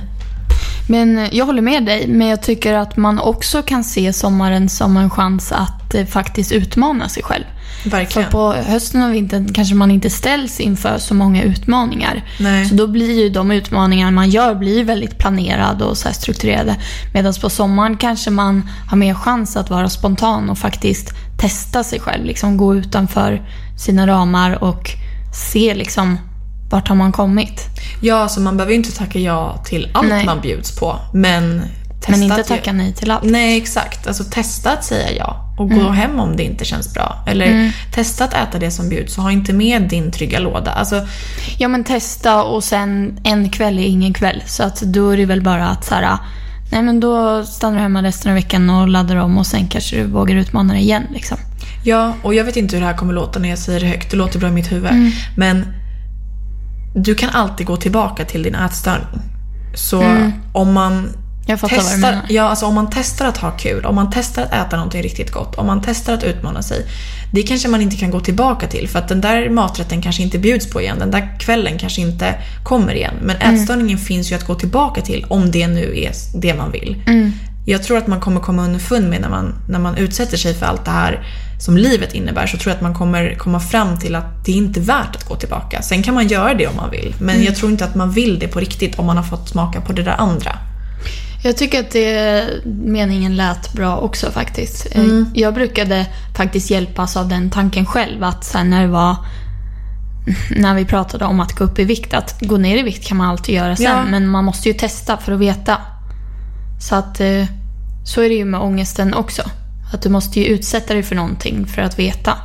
Men 0.89 1.29
jag 1.31 1.45
håller 1.45 1.61
med 1.61 1.85
dig, 1.85 2.07
men 2.07 2.27
jag 2.27 2.41
tycker 2.41 2.73
att 2.73 2.97
man 2.97 3.19
också 3.19 3.61
kan 3.61 3.83
se 3.83 4.13
sommaren 4.13 4.69
som 4.69 4.97
en 4.97 5.09
chans 5.09 5.51
att 5.51 5.95
eh, 5.95 6.05
faktiskt 6.05 6.51
utmana 6.51 7.09
sig 7.09 7.23
själv. 7.23 7.45
För 7.83 7.89
Verkligen. 7.89 8.29
på 8.31 8.53
hösten 8.53 9.03
och 9.03 9.13
vintern 9.13 9.53
kanske 9.53 9.75
man 9.75 9.91
inte 9.91 10.09
ställs 10.09 10.59
inför 10.59 10.97
så 10.97 11.13
många 11.13 11.43
utmaningar. 11.43 12.23
Nej. 12.39 12.65
Så 12.65 12.75
då 12.75 12.88
blir 12.88 13.19
ju 13.23 13.29
de 13.29 13.51
utmaningar 13.51 14.11
man 14.11 14.29
gör 14.29 14.55
blir 14.55 14.83
väldigt 14.83 15.17
planerade 15.17 15.83
och 15.83 15.97
så 15.97 16.09
strukturerade. 16.13 16.75
Medan 17.13 17.33
på 17.41 17.50
sommaren 17.50 17.97
kanske 17.97 18.29
man 18.29 18.69
har 18.89 18.97
mer 18.97 19.13
chans 19.13 19.57
att 19.57 19.69
vara 19.69 19.89
spontan 19.89 20.50
och 20.50 20.57
faktiskt 20.57 21.09
testa 21.39 21.83
sig 21.83 22.00
själv. 22.00 22.25
Liksom 22.25 22.57
gå 22.57 22.75
utanför 22.75 23.41
sina 23.85 24.07
ramar 24.07 24.63
och 24.63 24.89
se 25.51 25.73
liksom 25.73 26.17
vart 26.71 26.88
har 26.88 26.95
man 26.95 27.11
kommit. 27.11 27.61
Ja, 28.01 28.15
alltså 28.15 28.39
man 28.39 28.57
behöver 28.57 28.71
ju 28.71 28.77
inte 28.77 28.97
tacka 28.97 29.19
ja 29.19 29.61
till 29.65 29.89
allt 29.93 30.09
Nej. 30.09 30.25
man 30.25 30.41
bjuds 30.41 30.79
på. 30.79 30.95
Men 31.13 31.61
Men 32.07 32.23
inte 32.23 32.38
ju- 32.38 32.43
tacka 32.43 32.73
nej 32.73 32.93
till 32.93 33.11
allt. 33.11 33.23
Nej, 33.23 33.57
exakt. 33.57 34.07
Alltså 34.07 34.23
testa 34.23 34.71
att 34.71 34.83
säga 34.85 35.11
ja 35.11 35.50
och 35.62 35.70
gå 35.70 35.80
Mm. 35.80 35.94
hem 35.94 36.20
om 36.20 36.36
det 36.38 36.44
inte 36.44 36.65
känns 36.65 36.94
bra. 36.94 37.24
Eller 37.27 37.72
testa 37.94 38.24
att 38.25 38.34
äta 38.34 38.60
det 38.60 38.72
som 38.72 38.89
bjuds 38.89 39.18
och 39.18 39.24
ha 39.24 39.32
inte 39.32 39.53
med 39.53 39.82
din 39.82 40.12
trygga 40.12 40.39
låda. 40.39 40.72
Alltså, 40.72 41.08
Ja 41.58 41.68
men 41.68 41.84
testa 41.84 42.44
och 42.44 42.63
sen 42.63 43.20
en 43.24 43.50
kväll 43.50 43.80
är 43.80 43.84
ingen 43.88 44.13
kväll. 44.13 44.44
Så 44.46 44.63
att 44.63 44.82
då 44.82 45.10
är 45.10 45.18
det 45.18 45.25
väl 45.25 45.41
bara 45.41 45.68
att 45.68 45.86
så 45.86 45.96
här, 45.96 46.18
nej 46.72 46.82
men 46.82 47.00
då 47.00 47.46
stannar 47.46 47.75
du 47.77 47.82
hemma 47.82 48.03
resten 48.03 48.32
av 48.32 48.36
veckan 48.36 48.70
och 48.70 48.88
laddar 48.88 49.15
om 49.15 49.38
och 49.38 49.48
sen 49.48 49.68
kanske 49.68 49.96
du 49.96 50.03
vågar 50.03 50.36
utmana 50.36 50.74
dig 50.74 50.82
igen 50.82 51.03
liksom. 51.13 51.38
ja, 51.84 52.13
och 52.24 52.34
jag 52.36 52.44
vet 52.44 52.56
inte 52.56 52.75
hur 52.75 52.82
det 52.82 52.88
här 52.88 52.98
kommer 52.98 53.13
låta 53.13 53.39
när 53.39 53.50
jag 53.50 53.58
säger 53.60 53.80
det 53.80 53.88
högt. 53.88 54.12
Det 54.12 54.18
låter 54.18 54.39
bra 54.39 54.50
i 54.50 54.51
mitt 54.51 54.72
huvud. 54.72 54.91
Mm. 54.91 55.12
Men 55.38 55.65
du 56.96 57.15
kan 57.15 57.30
alltid 57.30 57.68
gå 57.68 57.77
tillbaka 57.77 58.25
till 58.25 58.44
din 58.44 58.56
ätstörning. 58.56 59.22
Så 59.75 60.03
om 60.53 60.74
man 60.74 60.94
Mm. 60.94 61.12
Jag 61.45 61.60
fattar 61.60 61.75
vad 61.75 61.86
du 61.86 61.89
testar, 61.89 62.12
menar. 62.12 62.25
ja, 62.29 62.43
alltså 62.43 62.65
om 62.65 62.75
man 62.75 62.89
testar 62.91 63.25
att 63.27 63.38
ha 63.38 63.51
kul, 63.51 63.86
om 63.86 63.95
man 63.95 64.12
testar 64.13 64.41
att 64.43 64.53
äta 64.67 64.75
någonting 64.75 65.01
riktigt 65.03 65.31
gott, 65.31 65.55
om 65.55 65.65
man 65.67 65.81
testar 65.86 66.13
att 66.13 66.24
utmana 66.24 66.62
sig. 66.62 66.86
Det 67.33 67.43
kanske 67.43 67.67
man 67.67 67.81
inte 67.81 67.95
kan 67.95 68.12
gå 68.12 68.19
tillbaka 68.19 68.67
till 68.67 68.88
för 68.89 69.00
att 69.00 69.07
den 69.07 69.21
där 69.21 69.50
maträtten 69.50 70.01
kanske 70.01 70.24
inte 70.24 70.38
bjuds 70.39 70.69
på 70.69 70.81
igen. 70.81 71.00
Den 71.00 71.12
där 71.12 71.39
kvällen 71.39 71.77
kanske 71.79 72.01
inte 72.01 72.36
kommer 72.63 72.93
igen. 72.93 73.13
Men 73.21 73.36
Mm. 73.36 73.55
ätstörningen 73.55 73.98
finns 73.98 74.31
ju 74.31 74.36
att 74.36 74.48
gå 74.48 74.55
tillbaka 74.55 75.01
till 75.01 75.25
om 75.29 75.51
det 75.51 75.67
nu 75.67 75.93
är 76.00 76.12
det 76.36 76.53
man 76.53 76.71
vill. 76.71 77.03
Mm. 77.07 77.31
Jag 77.65 77.83
tror 77.83 77.98
att 77.98 78.07
man 78.07 78.19
kommer 78.21 78.39
komma 78.41 78.63
underfund 78.65 79.10
med 79.10 79.21
när 79.21 79.29
man, 79.29 79.55
när 79.69 79.79
man 79.79 79.98
utsätter 79.98 80.38
sig 80.38 80.53
för 80.53 80.65
allt 80.65 80.86
det 80.86 80.91
här 80.91 81.27
som 81.60 81.77
livet 81.77 82.13
innebär 82.13 82.48
så 82.48 82.57
tror 82.57 82.69
jag 82.71 82.75
att 82.75 82.81
man 82.81 82.93
kommer 82.93 83.36
komma 83.36 83.60
fram 83.60 84.00
till 84.00 84.15
att 84.15 84.45
det 84.45 84.51
är 84.51 84.55
inte 84.55 84.79
värt 84.79 85.15
att 85.15 85.24
gå 85.25 85.36
tillbaka. 85.36 85.81
Sen 85.81 86.03
kan 86.03 86.13
man 86.13 86.27
göra 86.27 86.53
det 86.53 86.67
om 86.67 86.75
man 86.75 86.91
vill. 86.91 87.15
Men 87.19 87.36
Mm. 87.36 87.45
jag 87.45 87.55
tror 87.55 87.71
inte 87.71 87.86
att 87.86 87.95
man 87.95 88.12
vill 88.12 88.39
det 88.39 88.48
på 88.48 88.60
riktigt 88.60 89.00
om 89.00 89.05
man 89.05 89.17
har 89.17 89.24
fått 89.24 89.50
smaka 89.50 89.81
på 89.81 89.93
det 89.93 90.03
där 90.03 90.15
andra. 90.17 90.57
Jag 91.43 91.57
tycker 91.57 91.79
att 91.79 91.91
det, 91.91 92.43
meningen 92.65 93.36
lät 93.36 93.74
bra 93.74 93.98
också 93.98 94.31
faktiskt. 94.31 94.88
Eh, 94.91 95.01
Mm. 95.03 95.25
Jag 95.33 95.53
brukade 95.53 96.05
faktiskt 96.38 96.69
hjälpas 96.71 97.17
av 97.17 97.27
den 97.27 97.50
tanken 97.50 97.86
själv 97.86 98.24
att 98.24 98.43
sen 98.43 98.69
när 98.69 98.81
det 98.81 98.88
var 98.88 99.15
när 100.55 100.75
vi 100.75 100.86
pratade 100.86 101.25
om 101.25 101.39
att 101.39 101.53
gå 101.53 101.63
upp 101.63 101.79
i 101.79 101.83
vikt, 101.83 102.13
att 102.13 102.41
gå 102.41 102.57
ner 102.57 102.77
i 102.77 102.81
vikt 102.81 103.07
kan 103.07 103.17
man 103.17 103.27
alltid 103.29 103.55
göra 103.55 103.75
sen. 103.75 103.86
Ja. 103.86 104.03
Men 104.10 104.27
man 104.27 104.45
måste 104.45 104.67
ju 104.67 104.74
testa 104.74 105.17
för 105.17 105.31
att 105.31 105.39
veta. 105.39 105.77
Så 106.81 106.95
att 106.95 107.19
eh, 107.19 107.45
så 108.05 108.21
är 108.21 108.29
det 108.29 108.36
ju 108.36 108.45
med 108.45 108.60
ångesten 108.62 109.13
också. 109.13 109.41
Att 109.93 110.01
du 110.01 110.10
måste 110.10 110.39
ju 110.39 110.45
utsätta 110.45 110.93
dig 110.93 111.03
för 111.03 111.15
någonting 111.15 111.65
för 111.67 111.81
att 111.81 112.00
veta 112.00 112.38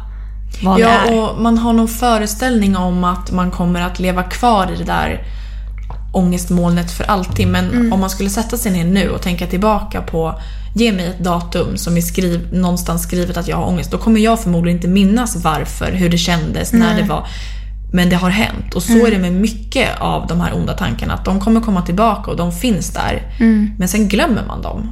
vad 0.63 0.77
det 0.77 0.83
Ja, 0.83 0.89
är. 0.89 1.21
och 1.21 1.43
man 1.43 1.59
har 1.59 1.73
någon 1.73 1.89
föreställning 1.89 2.77
om 2.77 3.05
att 3.05 3.31
man 3.33 3.51
kommer 3.51 3.81
att 3.81 3.99
leva 3.99 4.23
kvar 4.23 4.71
i 4.75 4.77
det 4.77 4.85
där 4.85 5.27
ångestmolnet 6.17 6.91
för 6.93 7.05
alltid. 7.05 7.49
Men 7.49 7.71
Mm. 7.71 7.93
om 7.93 8.01
man 8.01 8.11
skulle 8.11 8.31
sätta 8.31 8.57
sig 8.57 8.73
ner 8.73 8.85
nu 8.85 9.11
och 9.11 9.23
tänka 9.23 9.47
tillbaka 9.47 10.03
på 10.03 10.41
Ge 10.79 10.93
mig 10.93 11.07
ett 11.07 11.19
datum 11.25 11.77
som 11.77 11.97
är 11.97 12.01
skriv, 12.01 12.49
någonstans 12.53 13.03
skrivet 13.03 13.37
att 13.37 13.49
jag 13.49 13.57
har 13.57 13.65
ångest. 13.67 13.91
Då 13.91 13.99
kommer 13.99 14.21
jag 14.21 14.41
förmodligen 14.41 14.77
inte 14.79 14.89
minnas 14.89 15.37
varför, 15.37 15.93
hur 15.93 16.09
det 16.11 16.19
kändes, 16.19 16.73
när 16.73 16.97
det 16.97 17.03
var. 17.09 17.27
Men 17.93 18.09
det 18.11 18.17
har 18.17 18.31
hänt. 18.31 18.75
Och 18.75 18.83
så 18.83 18.93
Mm. 18.93 19.07
är 19.07 19.11
det 19.11 19.19
med 19.19 19.33
mycket 19.33 19.89
av 20.01 20.27
de 20.27 20.41
här 20.41 20.55
onda 20.57 20.73
tankarna. 20.73 21.15
Att 21.15 21.25
de 21.25 21.41
kommer 21.41 21.61
komma 21.61 21.83
tillbaka 21.83 22.31
och 22.31 22.37
de 22.37 22.53
finns 22.53 22.91
där. 22.91 23.23
Mm. 23.41 23.71
Men 23.79 23.89
sen 23.89 24.09
glömmer 24.09 24.43
man 24.47 24.63
dem. 24.63 24.91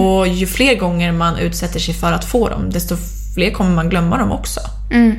Och 0.00 0.28
ju 0.28 0.46
fler 0.46 0.74
gånger 0.78 1.12
man 1.12 1.36
utsätter 1.38 1.80
sig 1.80 1.94
för 1.94 2.12
att 2.12 2.24
få 2.24 2.48
dem, 2.48 2.70
desto 2.70 2.96
fler 3.34 3.50
kommer 3.50 3.70
man 3.70 3.88
glömma 3.90 4.18
dem 4.18 4.32
också. 4.32 4.60
Mm. 4.90 5.16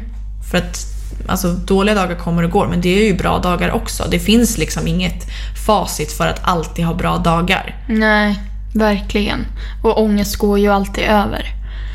För 0.51 0.57
att 0.57 0.77
alltså, 1.27 1.47
dåliga 1.51 1.95
dagar 1.95 2.15
kommer 2.15 2.43
och 2.43 2.51
går, 2.51 2.67
men 2.67 2.81
det 2.81 2.89
är 3.01 3.05
ju 3.07 3.17
bra 3.17 3.39
dagar 3.39 3.71
också. 3.71 4.03
Det 4.11 4.19
finns 4.19 4.57
liksom 4.57 4.87
inget 4.87 5.25
facit 5.65 6.11
för 6.11 6.27
att 6.27 6.39
alltid 6.47 6.85
ha 6.85 6.93
bra 6.93 7.17
dagar. 7.17 7.75
Nej, 7.89 8.39
verkligen. 8.75 9.45
Och 9.83 10.01
ångest 10.01 10.35
går 10.35 10.59
ju 10.59 10.67
alltid 10.67 11.03
över. 11.03 11.45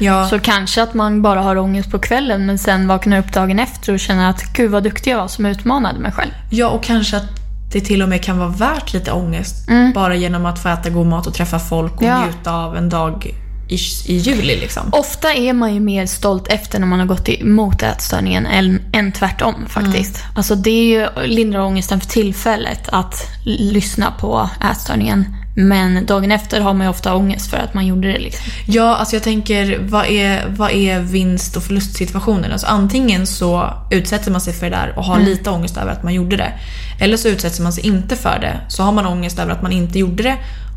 Ja, 0.01 0.29
Så 0.29 0.39
kanske 0.39 0.83
att 0.83 0.95
man 0.95 1.23
bara 1.23 1.41
har 1.41 1.57
ångest 1.59 1.91
på 1.91 1.99
kvällen 1.99 2.47
men 2.47 2.59
sen 2.59 2.89
vaknar 2.89 3.19
upp 3.19 3.33
dagen 3.33 3.59
efter 3.59 3.93
och 3.93 4.01
känner 4.01 4.31
att 4.31 4.43
gud 4.53 4.71
vad 4.71 4.83
duktig 4.83 5.11
jag 5.11 5.19
var 5.19 5.29
som 5.29 5.47
utmanade 5.47 5.99
mig 5.99 6.13
själv. 6.13 6.31
ja, 6.51 6.69
och 6.69 6.83
kanske 6.85 7.17
att 7.17 7.25
det 7.73 7.81
till 7.81 8.03
och 8.03 8.09
med 8.09 8.23
kan 8.25 8.39
vara 8.39 8.49
värt 8.49 8.93
lite 8.93 9.13
ångest. 9.13 9.69
Bara 9.95 10.15
genom 10.15 10.47
att 10.47 10.59
få 10.59 10.69
äta 10.69 10.91
god 10.91 11.07
mat 11.07 11.27
och 11.27 11.35
träffa 11.35 11.59
folk 11.59 11.97
och 11.97 12.03
Ja. 12.03 12.25
njuta 12.25 12.53
av 12.53 12.77
en 12.77 12.89
dag 12.89 13.35
i, 13.69 13.79
i 14.07 14.17
juli. 14.17 14.57
Liksom. 14.57 14.89
Ofta 14.93 15.35
är 15.35 15.53
man 15.53 15.75
ju 15.75 15.81
mer 15.81 16.07
stolt 16.07 16.49
efter 16.49 16.79
när 16.79 16.87
man 16.87 16.99
har 16.99 17.07
gått 17.07 17.29
emot 17.29 17.83
ätstörningen 17.83 18.47
än, 18.47 18.83
än 18.93 19.13
tvärtom 19.13 19.67
faktiskt. 19.69 20.25
Alltså 20.37 20.55
det 20.55 20.71
är 20.71 20.85
ju 20.85 21.27
lindrar 21.27 21.61
ångesten 21.61 22.01
för 22.01 22.09
tillfället 22.09 22.89
att 22.89 23.29
lyssna 23.45 24.11
på 24.11 24.51
ätstörningen. 24.71 25.37
Men 25.59 26.07
dagen 26.07 26.33
efter 26.33 26.61
har 26.61 26.75
man 26.75 26.87
ju 26.87 26.91
ofta 26.91 27.15
ångest 27.15 27.51
för 27.51 27.57
att 27.57 27.75
man 27.75 27.87
gjorde 27.87 28.13
det 28.13 28.19
liksom. 28.19 28.47
Ja, 28.67 28.97
alltså 28.97 29.17
jag 29.17 29.23
tänker, 29.23 29.79
vad 29.81 30.07
är, 30.07 30.49
vad 30.49 30.71
är 30.71 31.01
vinst 31.01 31.57
och 31.57 31.63
förlustsituationen? 31.63 32.53
Alltså 32.53 32.67
antingen 32.67 33.27
så 33.27 33.71
utsätter 33.91 34.31
man 34.31 34.41
sig 34.41 34.53
för 34.53 34.71
det 34.71 34.77
där 34.77 34.99
och 34.99 35.05
har 35.05 35.21
lite 35.21 35.51
ångest 35.51 35.77
över 35.77 35.93
att 35.93 36.03
man 36.03 36.15
gjorde 36.15 36.37
det. 36.37 36.53
Eller 37.01 37.17
så 37.17 37.29
utsätter 37.29 37.63
man 37.63 37.73
sig 37.73 37.87
inte 37.87 38.17
för 38.17 38.39
det, 38.41 38.61
så 38.69 38.83
har 38.83 38.93
man 38.93 39.07
ångest 39.07 39.39
över 39.39 39.53
att 39.53 39.63
man 39.63 39.73
inte 39.73 39.99
gjorde 39.99 40.23
det 40.23 40.37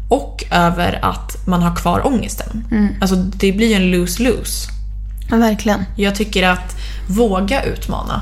och 0.09 0.43
över 0.51 0.99
att 1.01 1.47
man 1.47 1.61
har 1.61 1.75
kvar 1.75 2.07
ångesten. 2.07 2.65
Alltså 3.01 3.15
det 3.15 3.51
blir 3.51 3.67
ju 3.67 3.73
en 3.73 3.91
lose-lose. 3.91 4.69
Ja, 5.29 5.37
verkligen. 5.37 5.85
Jag 5.95 6.15
tycker 6.15 6.47
att 6.47 6.75
våga 7.07 7.63
utmana. 7.63 8.21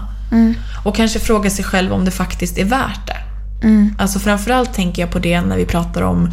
Och 0.85 0.95
kanske 0.95 1.19
fråga 1.19 1.49
sig 1.49 1.65
själv 1.65 1.93
om 1.93 2.05
det 2.05 2.11
faktiskt 2.11 2.57
är 2.57 2.65
värt 2.65 3.07
det. 3.07 3.17
Alltså 3.97 4.19
framförallt 4.19 4.73
tänker 4.73 5.01
jag 5.01 5.11
på 5.11 5.19
det 5.19 5.41
när 5.41 5.57
vi 5.57 5.65
pratar 5.65 6.01
om 6.01 6.29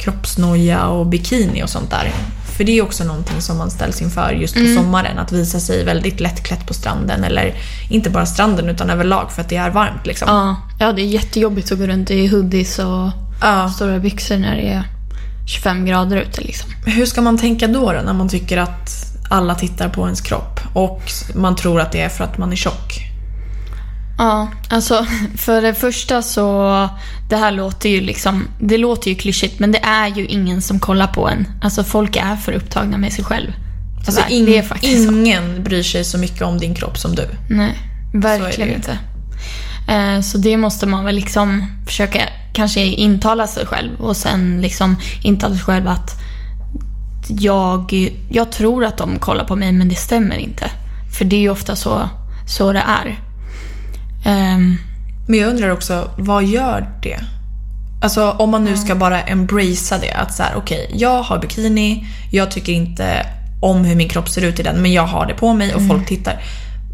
kroppsnoja 0.00 0.86
och 0.86 1.06
bikini 1.06 1.62
och 1.62 1.70
sånt 1.70 1.90
där. 1.90 2.12
För 2.56 2.64
det 2.64 2.78
är 2.78 2.82
också 2.82 3.04
någonting 3.04 3.40
som 3.40 3.58
man 3.58 3.70
ställs 3.70 4.02
inför 4.02 4.30
just 4.32 4.54
på 4.54 4.66
sommaren. 4.76 5.18
Att 5.18 5.32
visa 5.32 5.60
sig 5.60 5.84
väldigt 5.84 6.20
lättklätt 6.20 6.66
på 6.66 6.74
stranden. 6.74 7.24
Eller 7.24 7.54
inte 7.90 8.10
bara 8.10 8.26
stranden 8.26 8.68
utan 8.68 8.90
överlag 8.90 9.32
för 9.32 9.42
att 9.42 9.48
det 9.48 9.56
är 9.56 9.70
varmt. 9.70 10.06
Liksom. 10.06 10.28
Ja, 10.28 10.56
ja, 10.78 10.92
det 10.92 11.02
är 11.02 11.06
jättejobbigt 11.06 11.72
att 11.72 11.78
gå 11.78 11.86
runt 11.86 12.10
i 12.10 12.26
hoodies 12.26 12.78
och 12.78 13.10
Ja. 13.40 13.68
stora 13.68 13.98
byxor 13.98 14.36
när 14.38 14.56
det 14.56 14.68
är 14.68 14.82
25 15.46 15.84
grader 15.86 16.16
ute 16.16 16.40
liksom. 16.40 16.70
Hur 16.86 17.06
ska 17.06 17.20
man 17.22 17.38
tänka 17.38 17.66
då, 17.66 17.92
då 17.92 18.00
när 18.04 18.12
man 18.12 18.28
tycker 18.28 18.56
att 18.58 18.90
alla 19.30 19.54
tittar 19.54 19.88
på 19.88 20.04
ens 20.04 20.20
kropp 20.20 20.60
och 20.74 21.02
man 21.34 21.56
tror 21.56 21.80
att 21.80 21.92
det 21.92 22.00
är 22.00 22.08
för 22.08 22.24
att 22.24 22.38
man 22.38 22.52
är 22.52 22.56
tjock? 22.56 23.06
Ja, 24.18 24.48
alltså 24.68 25.06
för 25.36 25.62
det 25.62 25.74
första 25.74 26.22
så, 26.22 26.88
det 27.28 27.36
här 27.36 27.50
låter 27.52 27.88
ju 27.88 28.00
liksom, 28.00 28.48
det 28.60 28.78
låter 28.78 29.10
ju 29.10 29.16
klyschigt 29.16 29.58
men 29.60 29.72
det 29.72 29.78
är 29.84 30.08
ju 30.08 30.26
ingen 30.26 30.62
som 30.62 30.80
kollar 30.80 31.06
på 31.06 31.28
en. 31.28 31.46
Alltså 31.62 31.84
folk 31.84 32.16
är 32.16 32.36
för 32.36 32.52
upptagna 32.52 32.98
med 32.98 33.12
sig 33.12 33.24
själv. 33.24 33.52
Alltså, 34.06 34.22
Tyvärr, 34.28 34.46
det 34.46 34.58
är 34.58 34.62
faktiskt 34.62 35.04
så. 35.08 35.12
ingen 35.12 35.64
bryr 35.64 35.82
sig 35.82 36.04
så 36.04 36.18
mycket 36.18 36.42
om 36.42 36.58
din 36.58 36.74
kropp 36.74 36.98
som 36.98 37.14
du. 37.14 37.28
Nej, 37.50 37.78
verkligen 38.14 38.70
Så 38.70 38.76
inte. 38.76 38.98
Eh, 39.92 40.20
Så 40.20 40.38
det 40.38 40.56
måste 40.56 40.86
man 40.86 41.04
väl 41.04 41.14
liksom 41.14 41.66
försöka 41.86 42.20
kanske 42.52 42.80
intala 42.80 43.46
sig 43.46 43.66
själv 43.66 44.00
och 44.00 44.16
sen 44.16 44.60
liksom 44.60 44.96
intala 45.22 45.54
sig 45.54 45.64
själv 45.64 45.88
att 45.88 46.20
jag, 47.28 48.10
jag 48.30 48.52
tror 48.52 48.84
att 48.84 48.98
de 48.98 49.18
kollar 49.18 49.44
på 49.44 49.56
mig 49.56 49.72
men 49.72 49.88
det 49.88 49.94
stämmer 49.94 50.36
inte. 50.36 50.70
För 51.18 51.24
det 51.24 51.36
är 51.36 51.40
ju 51.40 51.50
ofta 51.50 51.76
så, 51.76 52.08
så 52.46 52.72
det 52.72 52.84
är. 52.86 53.18
Ehm, 54.24 54.76
Men 55.28 55.38
jag 55.38 55.50
undrar 55.50 55.68
också, 55.70 56.10
vad 56.18 56.44
gör 56.44 56.88
det? 57.02 57.20
Alltså 58.02 58.30
om 58.30 58.50
man 58.50 58.64
nu 58.64 58.76
ska 58.76 58.94
bara 58.94 59.22
embracea 59.22 59.98
det. 59.98 60.12
Att 60.12 60.34
så 60.34 60.42
här, 60.42 60.52
okej, 60.56 60.90
jag 60.94 61.22
har 61.22 61.38
bikini, 61.38 62.06
jag 62.30 62.50
tycker 62.50 62.72
inte 62.72 63.26
om 63.62 63.84
hur 63.84 63.96
min 63.96 64.08
kropp 64.08 64.28
ser 64.28 64.44
ut 64.44 64.60
i 64.60 64.62
den, 64.62 64.82
men 64.82 64.92
jag 64.92 65.06
har 65.06 65.26
det 65.26 65.34
på 65.34 65.54
mig 65.54 65.74
och 65.74 65.86
folk 65.88 66.06
tittar. 66.08 66.42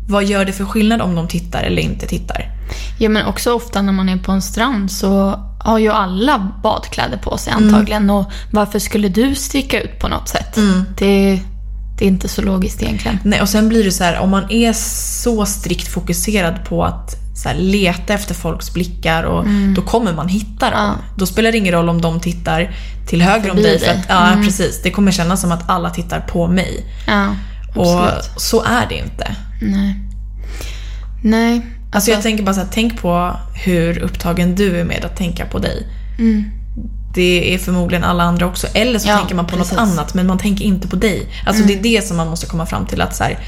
Vad 0.09 0.25
gör 0.25 0.45
det 0.45 0.53
för 0.53 0.65
skillnad 0.65 1.01
om 1.01 1.15
de 1.15 1.29
tittar 1.29 1.63
eller 1.63 1.83
inte 1.83 2.07
tittar? 2.07 2.56
Ja 2.99 3.09
men 3.09 3.27
också 3.27 3.53
ofta 3.53 3.83
när 3.83 3.93
man 3.93 4.09
är 4.09 4.17
på 4.17 4.33
en 4.33 4.43
strand 4.43 4.91
så 4.91 5.41
har 5.61 5.79
ju 5.79 5.91
alla 5.91 6.53
badkläder 6.63 7.17
på 7.17 7.39
sig 7.39 7.53
antagligen. 7.53 8.11
Och 8.11 8.31
varför 8.53 8.79
skulle 8.79 9.09
du 9.09 9.35
sticka 9.35 9.83
ut 9.83 9.99
på 9.99 10.09
något 10.09 10.29
sätt? 10.29 10.59
Det, 10.99 11.41
det 11.99 12.05
är 12.05 12.09
inte 12.09 12.29
så 12.29 12.43
logiskt 12.43 12.83
egentligen. 12.83 13.19
Nej, 13.25 13.41
och 13.41 13.49
sen 13.49 13.69
blir 13.69 13.85
det 13.85 13.93
så 13.93 14.05
här, 14.05 14.19
om 14.19 14.31
man 14.31 14.51
är 14.51 14.73
så 15.23 15.47
strikt 15.47 15.89
fokuserad 15.89 16.65
på 16.65 16.85
att 16.85 17.17
så 17.37 17.49
här, 17.49 17.57
leta 17.57 18.15
efter 18.15 18.35
folks 18.35 18.73
blickar 18.73 19.23
och 19.23 19.45
då 19.75 19.83
kommer 19.83 20.13
man 20.13 20.29
hitta 20.29 20.71
dem. 20.71 20.81
Mm. 20.81 20.97
Ja. 20.99 21.15
Då 21.17 21.27
spelar 21.27 21.53
det 21.53 21.59
ingen 21.59 21.75
roll 21.75 21.89
om 21.89 22.01
de 22.01 22.21
tittar 22.21 22.77
till 23.09 23.23
höger 23.23 23.51
om 23.51 23.57
dig. 23.57 23.79
För. 23.79 23.87
Mm. 23.87 24.01
att, 24.01 24.07
ja, 24.09 24.43
precis. 24.45 24.83
Det 24.83 24.91
kommer 24.91 25.13
kännas 25.13 25.41
som 25.41 25.53
att 25.53 25.69
alla 25.69 25.91
tittar 25.91 26.21
på 26.21 26.47
mig. 26.49 26.85
Ja, 27.07 27.35
Och 27.75 28.11
så 28.37 28.63
är 28.63 28.87
det 28.89 28.95
inte. 28.95 29.37
Nej. 29.63 30.01
Nej. 31.23 31.76
Alltså 31.97 32.11
jag 32.11 32.23
tänker 32.23 32.45
bara 32.45 32.55
så 32.55 32.61
här, 32.61 32.69
tänk 32.73 33.01
på 33.03 33.37
hur 33.65 33.99
upptagen 33.99 34.55
du 34.55 34.81
är 34.81 34.85
med 34.85 35.05
att 35.05 35.17
tänka 35.17 35.47
på 35.47 35.59
dig. 35.59 35.87
Det 37.15 37.55
är 37.55 37.59
förmodligen 37.59 38.05
alla 38.05 38.23
andra 38.25 38.47
också. 38.47 38.67
Eller 38.75 38.99
så 38.99 39.09
Ja, 39.09 39.19
tänker 39.19 39.35
man 39.35 39.47
på 39.47 39.57
precis. 39.57 39.73
något 39.73 39.81
annat 39.81 40.15
men 40.15 40.27
man 40.27 40.39
tänker 40.39 40.65
inte 40.65 40.89
på 40.89 40.97
dig. 40.97 41.27
Alltså 41.47 41.65
det 41.65 41.75
är 41.75 41.83
det 41.83 42.07
som 42.07 42.17
man 42.17 42.29
måste 42.29 42.47
komma 42.47 42.67
fram 42.67 42.87
till 42.87 43.01
att 43.01 43.17
så 43.17 43.25
här, 43.25 43.39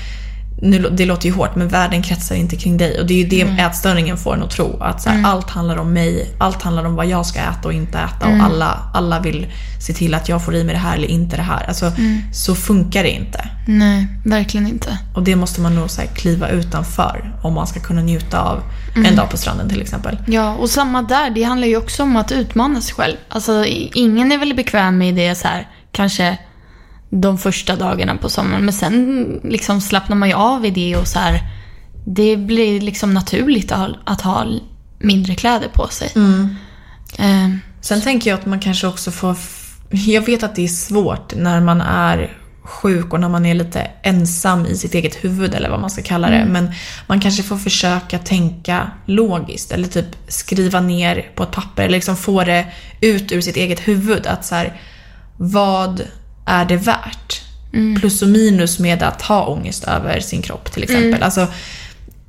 nu, 0.63 0.89
det 0.91 1.05
låter 1.05 1.27
ju 1.27 1.35
hårt 1.35 1.57
men 1.57 1.69
världen 1.69 2.03
kretsar 2.03 2.35
inte 2.35 2.57
kring 2.57 2.77
dig. 2.77 3.01
Och 3.01 3.07
det 3.07 3.15
är 3.15 3.19
ju 3.19 3.29
det 3.29 3.63
ätstörningen 3.63 4.17
får 4.17 4.35
en 4.35 4.43
att 4.43 4.51
tro. 4.51 4.83
Att 4.83 5.03
så 5.03 5.11
här, 5.11 5.25
allt 5.25 5.51
handlar 5.51 5.77
om 5.77 5.93
mig, 5.93 6.35
allt 6.39 6.63
handlar 6.63 6.85
om 6.85 6.95
vad 6.95 7.07
jag 7.07 7.27
ska 7.27 7.41
äta 7.41 7.69
och 7.69 7.73
inte 7.73 7.99
äta. 7.99 8.27
Och 8.27 8.45
alla, 8.45 8.91
alla 8.95 9.21
vill 9.21 9.47
se 9.87 9.93
till 9.93 10.15
att 10.15 10.29
jag 10.29 10.45
får 10.45 10.55
i 10.55 10.65
mig 10.65 10.75
det 10.75 10.81
här 10.81 10.97
eller 10.97 11.09
inte 11.09 11.37
det 11.37 11.43
här. 11.43 11.65
Alltså 11.69 11.93
så 12.33 12.55
funkar 12.55 13.03
det 13.03 13.11
inte. 13.11 13.49
Nej, 13.67 14.07
verkligen 14.25 14.67
inte. 14.67 14.99
Och 15.15 15.23
det 15.23 15.37
måste 15.37 15.61
man 15.61 15.75
nog 15.75 15.91
så 15.91 16.01
här, 16.01 16.09
kliva 16.09 16.49
utanför 16.49 17.35
om 17.43 17.55
man 17.55 17.67
ska 17.67 17.81
kunna 17.81 18.01
njuta 18.01 18.43
av 18.43 18.63
en 18.95 19.17
dag 19.17 19.31
på 19.31 19.37
stranden 19.37 19.69
till 19.69 19.81
exempel. 19.81 20.19
Ja, 20.27 20.55
och 20.55 20.71
samma 20.71 21.03
där. 21.03 21.31
Det 21.31 21.43
handlar 21.43 21.69
ju 21.69 21.77
också 21.77 22.03
om 22.03 22.17
att 22.17 22.33
utmana 22.33 22.81
sig 22.81 22.95
själv. 22.95 23.17
Alltså, 23.29 23.65
ingen 23.95 24.33
är 24.33 24.39
väl 24.39 24.55
bekväm 24.55 24.99
med 24.99 25.15
det 25.15 25.35
så 25.35 25.49
här, 25.49 25.69
kanske 25.93 26.39
de 27.11 27.39
första 27.39 27.77
dagarna 27.77 28.17
på 28.17 28.29
sommaren. 28.29 28.65
Men 28.65 28.75
sen 28.75 29.41
liksom 29.45 29.81
slappnar 29.81 30.17
man 30.17 30.29
ju 30.29 30.35
av 30.35 30.67
i 30.67 30.71
det 30.71 30.97
och 30.97 31.09
så 31.09 31.19
här, 31.19 31.41
det 32.07 32.37
blir 32.37 32.81
liksom 32.81 33.15
naturligt 33.15 33.73
att 33.73 33.79
ha, 33.79 33.89
att 34.05 34.21
ha 34.21 34.47
mindre 34.99 35.35
kläder 35.35 35.69
på 35.69 35.89
sig. 35.89 36.13
Eh, 37.19 37.49
Sen 37.81 38.01
tänker 38.01 38.31
jag 38.31 38.39
att 38.39 38.47
man 38.47 38.61
kanske 38.61 38.87
också 38.87 39.11
får... 39.11 39.37
Jag 39.91 40.27
vet 40.27 40.43
att 40.43 40.55
det 40.57 40.65
är 40.65 40.69
svårt 40.69 41.35
när 41.37 41.61
man 41.61 41.81
är 41.81 42.37
sjuk 42.63 43.13
och 43.13 43.21
när 43.21 43.29
man 43.29 43.47
är 43.47 43.55
lite 43.55 43.91
ensam 44.03 44.67
i 44.67 44.77
sitt 44.77 44.95
eget 44.95 45.25
huvud 45.25 45.55
eller 45.55 45.71
vad 45.71 45.81
man 45.81 45.91
ska 45.91 46.03
kalla 46.03 46.31
det. 46.31 46.47
Men 46.49 46.73
man 47.07 47.21
kanske 47.21 47.43
får 47.43 47.57
försöka 47.57 48.19
tänka 48.19 48.91
logiskt 49.07 49.73
eller 49.73 49.89
typ 49.89 50.07
skriva 50.29 50.81
ner 50.81 51.31
på 51.35 51.43
ett 51.43 51.51
papper 51.51 51.83
eller 51.83 51.95
liksom 51.95 52.17
få 52.17 52.45
det 52.45 52.67
ut 53.01 53.33
ur 53.33 53.41
sitt 53.41 53.57
eget 53.57 53.89
huvud. 53.89 54.27
Att 54.27 54.45
så 54.45 54.55
här, 54.55 54.81
vad 55.37 56.03
är 56.49 56.65
det 56.65 56.77
värt? 56.77 57.43
Plus 58.01 58.23
och 58.23 58.29
minus 58.29 58.79
med 58.79 59.03
att 59.03 59.23
ha 59.23 59.47
ångest 59.47 59.85
över 59.85 60.21
sin 60.21 60.43
kropp 60.43 60.73
till 60.73 60.83
exempel. 60.83 61.23
Alltså, 61.23 61.47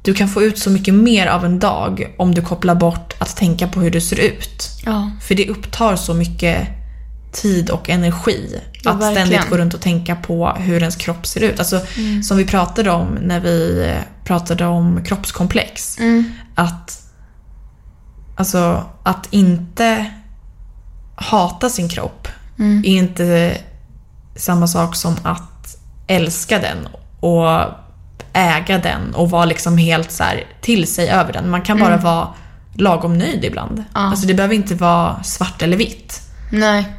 du 0.01 0.13
kan 0.13 0.29
få 0.29 0.41
ut 0.41 0.59
så 0.59 0.69
mycket 0.69 0.93
mer 0.93 1.27
av 1.27 1.45
en 1.45 1.59
dag 1.59 2.13
om 2.17 2.35
du 2.35 2.41
kopplar 2.41 2.75
bort 2.75 3.13
att 3.17 3.35
tänka 3.35 3.67
på 3.67 3.81
hur 3.81 3.91
du 3.91 4.01
ser 4.01 4.19
ut. 4.19 4.69
ja. 4.85 5.11
För 5.21 5.35
det 5.35 5.49
upptar 5.49 5.95
så 5.95 6.13
mycket 6.13 6.67
tid 7.31 7.69
och 7.69 7.89
energi. 7.89 8.61
Ja, 8.83 8.91
att 8.91 9.01
verkligen. 9.01 9.27
ständigt 9.27 9.49
gå 9.49 9.57
runt 9.57 9.73
och 9.73 9.81
tänka 9.81 10.15
på 10.15 10.49
hur 10.49 10.79
ens 10.79 10.95
kropp 10.95 11.25
ser 11.25 11.41
ut. 11.43 11.59
Alltså, 11.59 11.81
Som 12.23 12.37
vi 12.37 12.45
pratade 12.45 12.91
om 12.91 13.17
när 13.21 13.39
vi 13.39 13.85
eh, 13.87 14.03
pratade 14.23 14.65
om 14.65 15.03
kroppskomplex. 15.03 15.97
Att, 16.55 17.01
alltså, 18.35 18.85
att 19.03 19.27
inte 19.31 20.05
hata 21.15 21.69
sin 21.69 21.89
kropp 21.89 22.27
är 22.57 22.85
inte 22.85 23.57
samma 24.39 24.67
sak 24.67 24.95
som 24.95 25.15
att 25.23 25.77
älska 26.07 26.59
den 26.59 26.87
och 27.19 27.61
äga 28.33 28.77
den 28.77 29.15
och 29.15 29.29
vara 29.29 29.45
liksom 29.45 29.77
helt 29.77 30.11
så 30.11 30.23
här 30.23 30.43
till 30.61 30.87
sig 30.87 31.09
över 31.09 31.33
den. 31.33 31.49
Man 31.49 31.61
kan 31.61 31.79
bara 31.79 31.97
vara 31.97 32.27
lagom 32.73 33.17
nöjd 33.17 33.45
ibland. 33.45 33.83
Alltså 33.93 34.27
det 34.27 34.33
behöver 34.33 34.55
inte 34.55 34.75
vara 34.75 35.23
svart 35.23 35.61
eller 35.61 35.77
vitt. 35.77 36.21
Nej, 36.51 36.93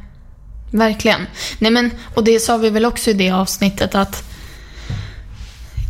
verkligen. 0.70 1.20
Nej 1.58 1.70
men, 1.70 1.90
och 2.14 2.24
det 2.24 2.40
sa 2.40 2.56
vi 2.56 2.70
väl 2.70 2.84
också 2.84 3.10
i 3.10 3.14
det 3.14 3.30
avsnittet 3.30 3.94
att 3.94 4.29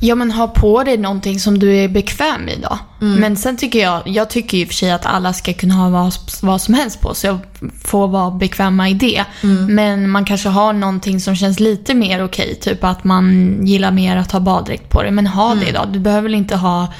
Ja 0.01 0.15
men 0.15 0.31
ha 0.31 0.49
på 0.49 0.83
dig 0.83 0.99
någonting 0.99 1.41
som 1.41 1.59
du 1.59 1.77
är 1.77 1.89
bekväm 1.89 2.49
i 2.49 2.57
då. 2.63 2.79
Men 3.19 3.37
sen 3.37 3.57
tycker 3.57 3.79
jag, 3.79 4.03
jag 4.05 4.31
tycker 4.31 4.59
och 4.65 4.69
för 4.69 4.75
sig 4.75 4.91
att 4.91 5.07
alla 5.07 5.33
ska 5.33 5.53
kunna 5.53 5.75
ha 5.75 5.89
vad, 5.89 6.13
vad 6.43 6.61
som 6.61 6.75
helst 6.75 7.01
på 7.01 7.15
sig 7.15 7.31
och 7.31 7.41
få 7.85 8.07
vara 8.07 8.31
bekväma 8.31 8.89
i 8.89 8.95
det. 8.95 9.25
Men 9.69 10.11
man 10.11 10.25
kanske 10.25 10.49
har 10.49 10.73
någonting 10.73 11.21
som 11.21 11.37
känns 11.37 11.61
lite 11.61 11.95
mer 11.95 12.25
okej. 12.25 12.55
Typ 12.55 12.85
att 12.85 13.05
man 13.05 13.59
gillar 13.67 13.91
mer 13.91 14.17
att 14.17 14.33
ha 14.33 14.41
baddräkt 14.41 14.89
på 14.89 15.03
dig. 15.03 15.11
Men 15.11 15.27
ha 15.27 15.55
det 15.55 15.73
då. 15.73 15.85
Du 15.93 15.99
behöver 15.99 16.23
väl 16.23 16.35
inte 16.35 16.57
ha 16.57 16.93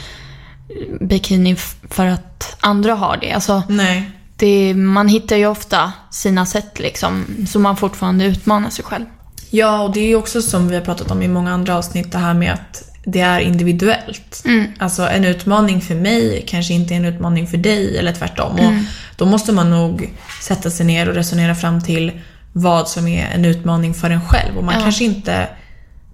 bikini 1.01 1.57
för 1.91 2.07
att 2.07 2.57
andra 2.61 2.95
har 2.95 3.17
det. 3.21 3.33
Alltså, 3.33 3.63
Nej. 3.69 4.11
det, 4.37 4.75
man 4.75 5.09
hittar 5.09 5.37
ju 5.37 5.47
ofta 5.47 5.93
sina 6.11 6.47
sätt 6.47 6.79
liksom, 6.79 7.25
så 7.49 7.59
man 7.59 7.77
fortfarande 7.77 8.25
utmanar 8.25 8.71
sig 8.71 8.85
själv. 8.85 9.05
Ja, 9.51 9.83
och 9.83 9.93
det 9.93 10.01
är 10.01 10.09
ju 10.09 10.17
också 10.17 10.43
som 10.43 10.69
vi 10.69 10.75
har 10.75 10.83
pratat 10.83 11.11
om 11.11 11.23
i 11.23 11.29
många 11.29 11.53
andra 11.53 11.79
avsnitt 11.79 12.13
det 12.13 12.19
här 12.19 12.35
med 12.35 12.53
att 12.53 12.90
det 13.05 13.21
är 13.21 13.41
individuellt. 13.41 14.45
Alltså 14.79 15.09
en 15.09 15.25
utmaning 15.25 15.81
för 15.81 15.95
mig 15.95 16.45
kanske 16.49 16.75
inte 16.75 16.95
är 16.95 16.97
en 16.97 17.05
utmaning 17.05 17.47
för 17.47 17.57
dig 17.57 17.99
eller 17.99 18.13
tvärtom. 18.13 18.53
Och 18.53 18.73
då 19.17 19.27
måste 19.27 19.53
man 19.53 19.71
nog 19.71 20.13
sätta 20.43 20.71
sig 20.71 20.87
ner 20.87 21.09
och 21.09 21.15
resonera 21.15 21.55
fram 21.55 21.81
till 21.81 22.13
vad 22.53 22.89
som 22.89 23.09
är 23.09 23.27
en 23.35 23.45
utmaning 23.45 23.95
för 23.95 24.11
en 24.11 24.29
själv. 24.29 24.59
Och 24.59 24.65
man, 24.65 24.75
kanske, 24.83 25.05
inte, 25.05 25.49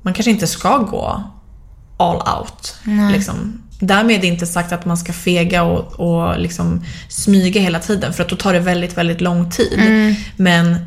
man 0.03 0.15
kanske 0.15 0.31
inte 0.31 0.47
ska 0.47 0.79
gå 0.79 1.23
all 1.97 2.39
out. 2.39 2.77
Liksom. 3.13 3.63
Därmed 3.81 4.25
är 4.25 4.29
inte 4.29 4.47
sagt 4.47 4.73
att 4.73 4.85
man 4.85 4.97
ska 4.97 5.13
fega 5.13 5.63
och, 5.63 6.01
och 6.01 6.41
liksom 6.41 6.85
smyga 7.09 7.61
hela 7.61 7.79
tiden 7.79 8.13
för 8.13 8.23
att 8.23 8.29
då 8.29 8.37
tar 8.37 8.53
det 8.53 8.61
väldigt, 8.61 8.99
väldigt 8.99 9.21
lång 9.21 9.51
tid. 9.51 9.81
Men 10.37 10.87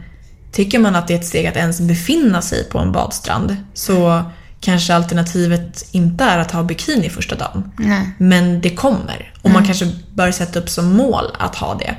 tycker 0.52 0.80
man 0.80 0.96
att 0.96 1.08
det 1.08 1.14
är 1.14 1.20
ett 1.20 1.26
steg 1.26 1.48
att 1.48 1.56
ens 1.56 1.82
befinna 1.82 2.42
sig 2.42 2.70
på 2.70 2.80
en 2.80 2.92
badstrand 2.92 3.56
så 3.74 4.24
kanske 4.62 4.96
alternativet 4.96 5.86
inte 5.92 6.24
är 6.24 6.38
att 6.40 6.52
ha 6.52 6.64
bikini 6.64 7.10
första 7.10 7.36
dagen. 7.36 7.72
Nej. 7.78 8.10
Men 8.18 8.62
det 8.62 8.70
kommer. 8.70 9.34
Och 9.42 9.50
man 9.50 9.66
kanske 9.66 9.92
bör 10.14 10.32
sätta 10.32 10.60
upp 10.60 10.70
som 10.70 10.94
mål 10.98 11.26
att 11.40 11.56
ha 11.56 11.76
det. 11.76 11.96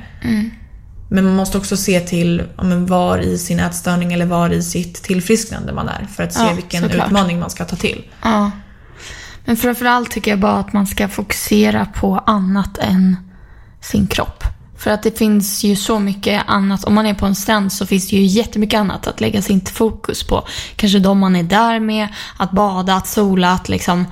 Men 1.09 1.25
man 1.25 1.35
måste 1.35 1.57
också 1.57 1.77
se 1.77 1.99
till 1.99 2.43
ja, 2.57 2.63
men 2.63 2.85
var 2.85 3.19
i 3.19 3.37
sin 3.37 3.59
ätstörning 3.59 4.13
eller 4.13 4.25
var 4.25 4.49
i 4.49 4.63
sitt 4.63 5.03
tillfrisknande 5.03 5.73
man 5.73 5.89
är 5.89 6.07
för 6.15 6.23
att 6.23 6.33
se 6.33 6.43
Ja, 6.43 6.53
vilken 6.53 6.83
såklart. 6.83 7.07
utmaning 7.07 7.39
man 7.39 7.49
ska 7.49 7.65
ta 7.65 7.75
till. 7.75 8.03
Ja. 8.23 8.51
Men 9.45 9.57
framförallt 9.57 10.11
tycker 10.11 10.31
jag 10.31 10.39
bara 10.39 10.59
att 10.59 10.73
man 10.73 10.87
ska 10.87 11.07
fokusera 11.07 11.85
på 11.85 12.23
annat 12.25 12.77
än 12.77 13.17
sin 13.81 14.07
kropp. 14.07 14.43
För 14.81 14.91
att 14.91 15.03
det 15.03 15.17
finns 15.17 15.63
ju 15.63 15.75
så 15.75 15.99
mycket 15.99 16.43
annat. 16.47 16.83
Om 16.83 16.93
man 16.93 17.05
är 17.05 17.13
på 17.13 17.25
en 17.25 17.35
strand 17.35 17.73
så 17.73 17.85
finns 17.85 18.09
det 18.09 18.15
ju 18.15 18.23
jättemycket 18.23 18.79
annat 18.79 19.07
att 19.07 19.21
lägga 19.21 19.41
sitt 19.41 19.69
fokus 19.69 20.23
på. 20.23 20.47
Kanske 20.75 20.99
de 20.99 21.19
man 21.19 21.35
är 21.35 21.43
där 21.43 21.79
med, 21.79 22.07
att 22.37 22.51
bada, 22.51 22.95
att 22.95 23.07
sola, 23.07 23.51
att 23.51 23.69
liksom 23.69 24.05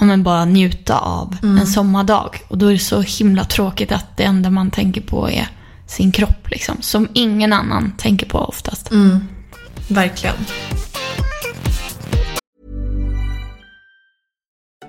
ja, 0.00 0.06
men 0.06 0.22
bara 0.22 0.44
njuta 0.44 0.98
av 0.98 1.36
en 1.42 1.66
sommardag. 1.66 2.40
Och 2.48 2.58
då 2.58 2.66
är 2.66 2.72
det 2.72 2.78
så 2.78 3.00
himla 3.00 3.44
tråkigt 3.44 3.92
att 3.92 4.16
det 4.16 4.24
enda 4.24 4.50
man 4.50 4.70
tänker 4.70 5.00
på 5.00 5.30
är 5.30 5.48
sin 5.86 6.12
kropp. 6.12 6.50
Liksom, 6.50 6.76
som 6.80 7.08
ingen 7.12 7.52
annan 7.52 7.92
tänker 7.98 8.26
på 8.26 8.38
oftast. 8.38 8.90
Verkligen. 9.88 10.36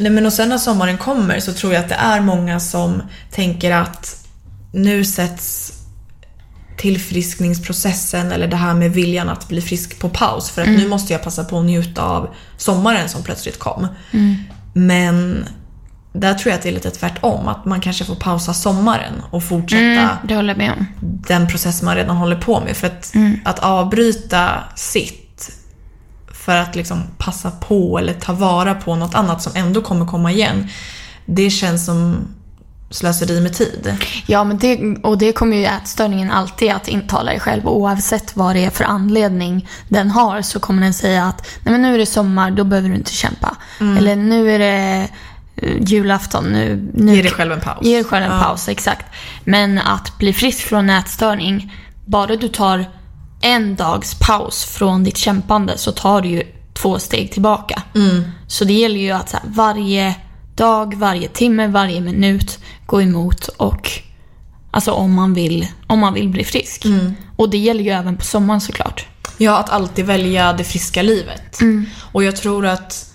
Nej 0.00 0.12
men 0.12 0.26
och 0.26 0.32
sen 0.32 0.48
när 0.48 0.58
sommaren 0.58 0.98
kommer 0.98 1.40
så 1.40 1.52
tror 1.52 1.72
jag 1.72 1.82
att 1.82 1.88
det 1.88 1.94
är 1.94 2.20
många 2.20 2.60
som 2.60 3.02
tänker 3.30 3.70
att 3.70 4.26
nu 4.72 5.04
sätts 5.04 5.72
tillfriskningsprocessen 6.76 8.32
eller 8.32 8.48
det 8.48 8.56
här 8.56 8.74
med 8.74 8.92
viljan 8.92 9.28
att 9.28 9.48
bli 9.48 9.60
frisk 9.60 9.98
på 9.98 10.08
paus. 10.08 10.50
För 10.50 10.62
att 10.62 10.68
nu 10.68 10.88
måste 10.88 11.12
jag 11.12 11.22
passa 11.22 11.44
på 11.44 11.58
att 11.58 11.64
njuta 11.64 12.02
av 12.02 12.34
sommaren 12.56 13.08
som 13.08 13.22
plötsligt 13.22 13.58
kom. 13.58 13.86
Men 14.72 15.44
där 16.12 16.34
tror 16.34 16.50
jag 16.50 16.56
att 16.56 16.62
det 16.62 16.68
är 16.68 16.72
lite 16.72 16.90
tvärtom, 16.90 17.48
att 17.48 17.64
man 17.64 17.80
kanske 17.80 18.04
får 18.04 18.14
pausa 18.14 18.54
sommaren 18.54 19.12
och 19.30 19.44
fortsätta 19.44 19.82
Mm, 20.72 20.86
den 21.26 21.48
process 21.48 21.82
man 21.82 21.96
redan 21.96 22.16
håller 22.16 22.36
på 22.36 22.60
med. 22.60 22.76
För 22.76 22.86
att, 22.86 23.12
att 23.44 23.58
avbryta 23.58 24.50
sitt 24.76 25.29
för 26.44 26.56
att 26.56 26.76
liksom 26.76 27.02
passa 27.18 27.50
på 27.50 27.98
eller 27.98 28.14
ta 28.14 28.32
vara 28.32 28.74
på 28.74 28.96
något 28.96 29.14
annat 29.14 29.42
som 29.42 29.52
ändå 29.54 29.82
kommer 29.82 30.06
komma 30.06 30.32
igen. 30.32 30.68
Det 31.26 31.50
känns 31.50 31.86
som 31.86 32.16
slöseri 32.90 33.40
med 33.40 33.54
tid. 33.54 33.96
Ja, 34.26 34.44
men 34.44 34.58
det, 34.58 34.96
och 35.02 35.18
det 35.18 35.32
kommer 35.32 35.56
ju 35.56 35.64
ätstörningen 35.64 36.30
alltid 36.30 36.72
att 36.72 36.88
intala 36.88 37.30
dig 37.30 37.40
själv. 37.40 37.68
Oavsett 37.68 38.36
vad 38.36 38.56
det 38.56 38.64
är 38.64 38.70
för 38.70 38.84
anledning 38.84 39.68
den 39.88 40.10
har 40.10 40.42
så 40.42 40.60
kommer 40.60 40.82
den 40.82 40.94
säga 40.94 41.24
att 41.26 41.46
Nej, 41.64 41.72
men 41.72 41.82
nu 41.82 41.94
är 41.94 41.98
det 41.98 42.06
sommar, 42.06 42.50
då 42.50 42.64
behöver 42.64 42.88
du 42.88 42.94
inte 42.94 43.12
kämpa. 43.12 43.56
Eller 43.98 44.16
nu 44.16 44.50
är 44.54 44.58
det 44.58 45.08
eh, 45.56 45.76
julafton, 45.82 46.44
nu, 46.44 46.90
nu 46.94 47.14
Ge 47.16 47.22
dig 47.22 47.30
själv 47.30 47.52
en 47.52 47.60
paus. 47.60 47.78
Ge 47.86 47.94
dig 47.94 48.04
själv 48.04 48.24
en 48.24 48.30
Ja. 48.30 48.42
paus, 48.42 48.68
exakt. 48.68 49.06
Men 49.44 49.78
att 49.78 50.18
bli 50.18 50.32
frisk 50.32 50.58
från 50.58 50.90
ätstörning, 50.90 51.72
bara 52.04 52.36
du 52.36 52.48
tar 52.48 52.84
en 53.40 53.76
dags 53.76 54.14
paus 54.14 54.64
från 54.64 55.04
ditt 55.04 55.16
kämpande 55.16 55.78
så 55.78 55.92
tar 55.92 56.20
du 56.20 56.28
ju 56.28 56.42
två 56.72 56.98
steg 56.98 57.32
tillbaka. 57.32 57.82
Mm. 57.94 58.22
Så 58.46 58.64
det 58.64 58.72
gäller 58.72 59.00
ju 59.00 59.10
att 59.10 59.32
här, 59.32 59.42
varje 59.44 60.14
dag, 60.54 60.94
varje 60.94 61.28
timme, 61.28 61.66
varje 61.66 62.00
minut 62.00 62.58
gå 62.86 63.02
emot 63.02 63.48
och 63.48 64.00
Alltså 64.72 64.92
om 64.92 65.14
man 65.14 65.34
vill, 65.34 65.66
om 65.86 65.98
man 65.98 66.14
vill 66.14 66.28
bli 66.28 66.44
frisk. 66.44 66.84
Mm. 66.84 67.14
Och 67.36 67.50
det 67.50 67.58
gäller 67.58 67.84
ju 67.84 67.90
även 67.90 68.16
på 68.16 68.24
sommaren 68.24 68.60
såklart. 68.60 69.06
Ja, 69.38 69.58
att 69.58 69.70
alltid 69.70 70.06
välja 70.06 70.52
det 70.52 70.64
friska 70.64 71.02
livet. 71.02 71.58
Och 72.12 72.24
jag 72.24 72.36
tror 72.36 72.66
att 72.66 73.14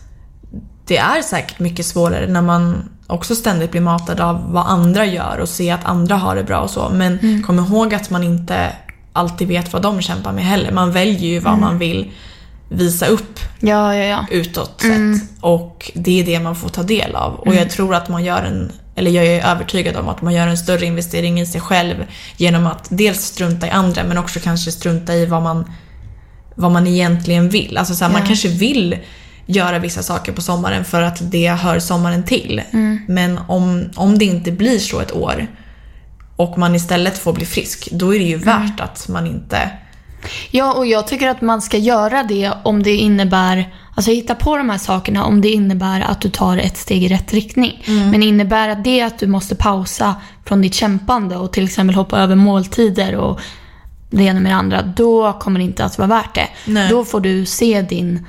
det 0.88 0.98
är 0.98 1.22
säkert 1.22 1.60
mycket 1.60 1.86
svårare 1.86 2.28
när 2.28 2.42
man 2.42 2.90
också 3.08 3.36
ständigt 3.36 3.72
blir 3.72 3.82
matad 3.82 4.20
av 4.20 4.52
vad 4.52 4.68
andra 4.68 5.06
gör 5.06 5.38
och 5.42 5.50
ser 5.50 5.74
att 5.74 5.86
andra 5.86 6.16
har 6.16 6.36
det 6.36 6.44
bra 6.44 6.60
och 6.60 6.70
så. 6.70 6.90
Men 6.90 7.44
kom 7.44 7.60
ihåg 7.60 7.94
att 7.94 8.10
man 8.10 8.24
inte 8.24 8.74
alltid 9.16 9.48
vet 9.48 9.74
vad 9.74 9.82
de 9.82 10.02
kämpar 10.02 10.32
med 10.32 10.46
heller. 10.46 10.72
Man 10.72 10.92
väljer 10.92 11.30
ju 11.30 11.40
vad 11.40 11.58
man 11.58 11.78
vill 11.78 12.12
visa 12.70 13.06
upp 13.06 13.40
Ja, 13.60 13.96
ja, 13.96 14.04
ja. 14.04 14.26
utåt 14.32 14.82
sett. 14.82 15.30
Och 15.42 15.92
det 15.96 16.20
är 16.20 16.26
det 16.26 16.40
man 16.40 16.56
får 16.56 16.70
ta 16.70 16.84
del 16.84 17.16
av. 17.16 17.34
Och 17.34 17.56
jag 17.56 17.70
tror 17.70 17.96
att 17.96 18.10
man 18.10 18.24
gör 18.24 18.44
en, 18.44 18.72
eller 18.96 19.12
jag 19.12 19.26
är 19.26 19.52
övertygad 19.52 19.96
om 19.96 20.10
att 20.10 20.22
man 20.22 20.34
gör 20.34 20.48
en 20.48 20.58
större 20.58 20.86
investering 20.86 21.40
i 21.40 21.46
sig 21.46 21.62
själv 21.62 22.06
genom 22.38 22.68
att 22.68 22.88
dels 22.90 23.22
strunta 23.26 23.68
i 23.68 23.70
andra 23.70 24.04
men 24.04 24.18
också 24.18 24.40
kanske 24.40 24.72
strunta 24.72 25.14
i 25.14 25.26
vad 25.26 25.42
man, 25.42 25.72
vad 26.56 26.72
man 26.72 26.88
egentligen 26.88 27.50
vill. 27.50 27.78
Alltså 27.78 27.96
så 27.96 28.06
här, 28.06 28.12
man 28.12 28.28
kanske 28.28 28.48
vill 28.48 28.98
göra 29.46 29.80
vissa 29.80 30.04
saker 30.04 30.32
på 30.32 30.42
sommaren 30.42 30.86
för 30.86 31.02
att 31.02 31.32
det 31.32 31.50
hör 31.50 31.80
sommaren 31.80 32.24
till. 32.24 32.62
Men 33.08 33.40
om, 33.48 33.90
om 33.96 34.18
det 34.18 34.26
inte 34.26 34.52
blir 34.52 34.80
så 34.80 35.00
ett 35.00 35.12
år 35.16 35.48
och 36.36 36.58
man 36.58 36.76
istället 36.76 37.18
får 37.18 37.34
bli 37.34 37.46
frisk, 37.46 37.90
då 37.92 38.16
är 38.16 38.20
det 38.20 38.26
ju 38.26 38.38
värt 38.38 38.80
att 38.80 39.08
man 39.08 39.28
inte 39.28 39.72
Ja, 40.52 40.74
och 40.74 40.86
jag 40.86 41.08
tycker 41.08 41.30
att 41.30 41.42
man 41.42 41.62
ska 41.62 41.78
göra 41.78 42.24
det 42.24 42.54
om 42.64 42.84
det 42.84 42.96
innebär, 42.96 43.76
alltså 43.96 44.12
hitta 44.12 44.36
på 44.36 44.58
de 44.58 44.70
här 44.70 44.78
sakerna 44.78 45.26
om 45.26 45.42
det 45.42 45.50
innebär 45.50 46.02
att 46.02 46.22
du 46.22 46.30
tar 46.30 46.58
ett 46.58 46.78
steg 46.78 47.04
i 47.04 47.08
rätt 47.08 47.34
riktning. 47.34 47.84
Men 48.12 48.24
innebär 48.24 48.70
att 48.70 48.84
det 48.84 49.02
att 49.02 49.20
du 49.20 49.28
måste 49.28 49.56
pausa 49.56 50.16
från 50.46 50.62
ditt 50.62 50.74
kämpande 50.74 51.36
och 51.36 51.54
till 51.54 51.66
exempel 51.66 51.96
hoppa 51.96 52.20
över 52.20 52.36
måltider 52.36 53.16
och 53.16 53.40
det 54.10 54.24
ena 54.24 54.40
med 54.40 54.52
det 54.52 54.56
andra, 54.56 54.82
då 54.82 55.34
kommer 55.34 55.60
det 55.60 55.66
inte 55.66 55.86
att 55.86 55.98
vara 55.98 56.08
värt 56.08 56.36
det. 56.36 56.48
Nej. 56.66 56.90
Då 56.90 57.06
får 57.06 57.20
du 57.20 57.46
se 57.46 57.82
din, 57.82 58.26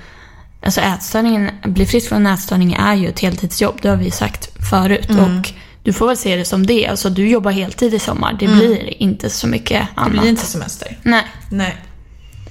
alltså 0.63 0.81
ätstörningen, 0.81 1.51
bli 1.65 1.87
frisk 1.87 2.09
från 2.09 2.27
en 2.27 2.33
ätstörning 2.35 2.73
är 2.73 2.95
ju 2.95 3.09
ett 3.09 3.21
heltidsjobb, 3.21 3.79
det 3.83 3.89
har 3.89 3.97
vi 3.97 4.11
sagt 4.11 4.69
förut. 4.71 5.11
Och 5.11 5.53
du 5.87 5.93
får 5.93 6.07
väl 6.07 6.17
se 6.17 6.37
det 6.37 6.45
som 6.45 6.67
det, 6.67 6.87
alltså 6.87 7.11
du 7.11 7.29
jobbar 7.29 7.51
heltid 7.51 7.95
i 7.95 7.99
sommar, 7.99 8.37
det 8.39 8.47
blir 8.47 9.03
inte 9.03 9.31
så 9.31 9.47
mycket 9.47 9.89
annat. 9.95 10.13
Det 10.13 10.19
blir 10.19 10.31
inte 10.31 10.47
semester. 10.47 10.99
Nej. 11.03 11.25
Nej. 11.51 11.77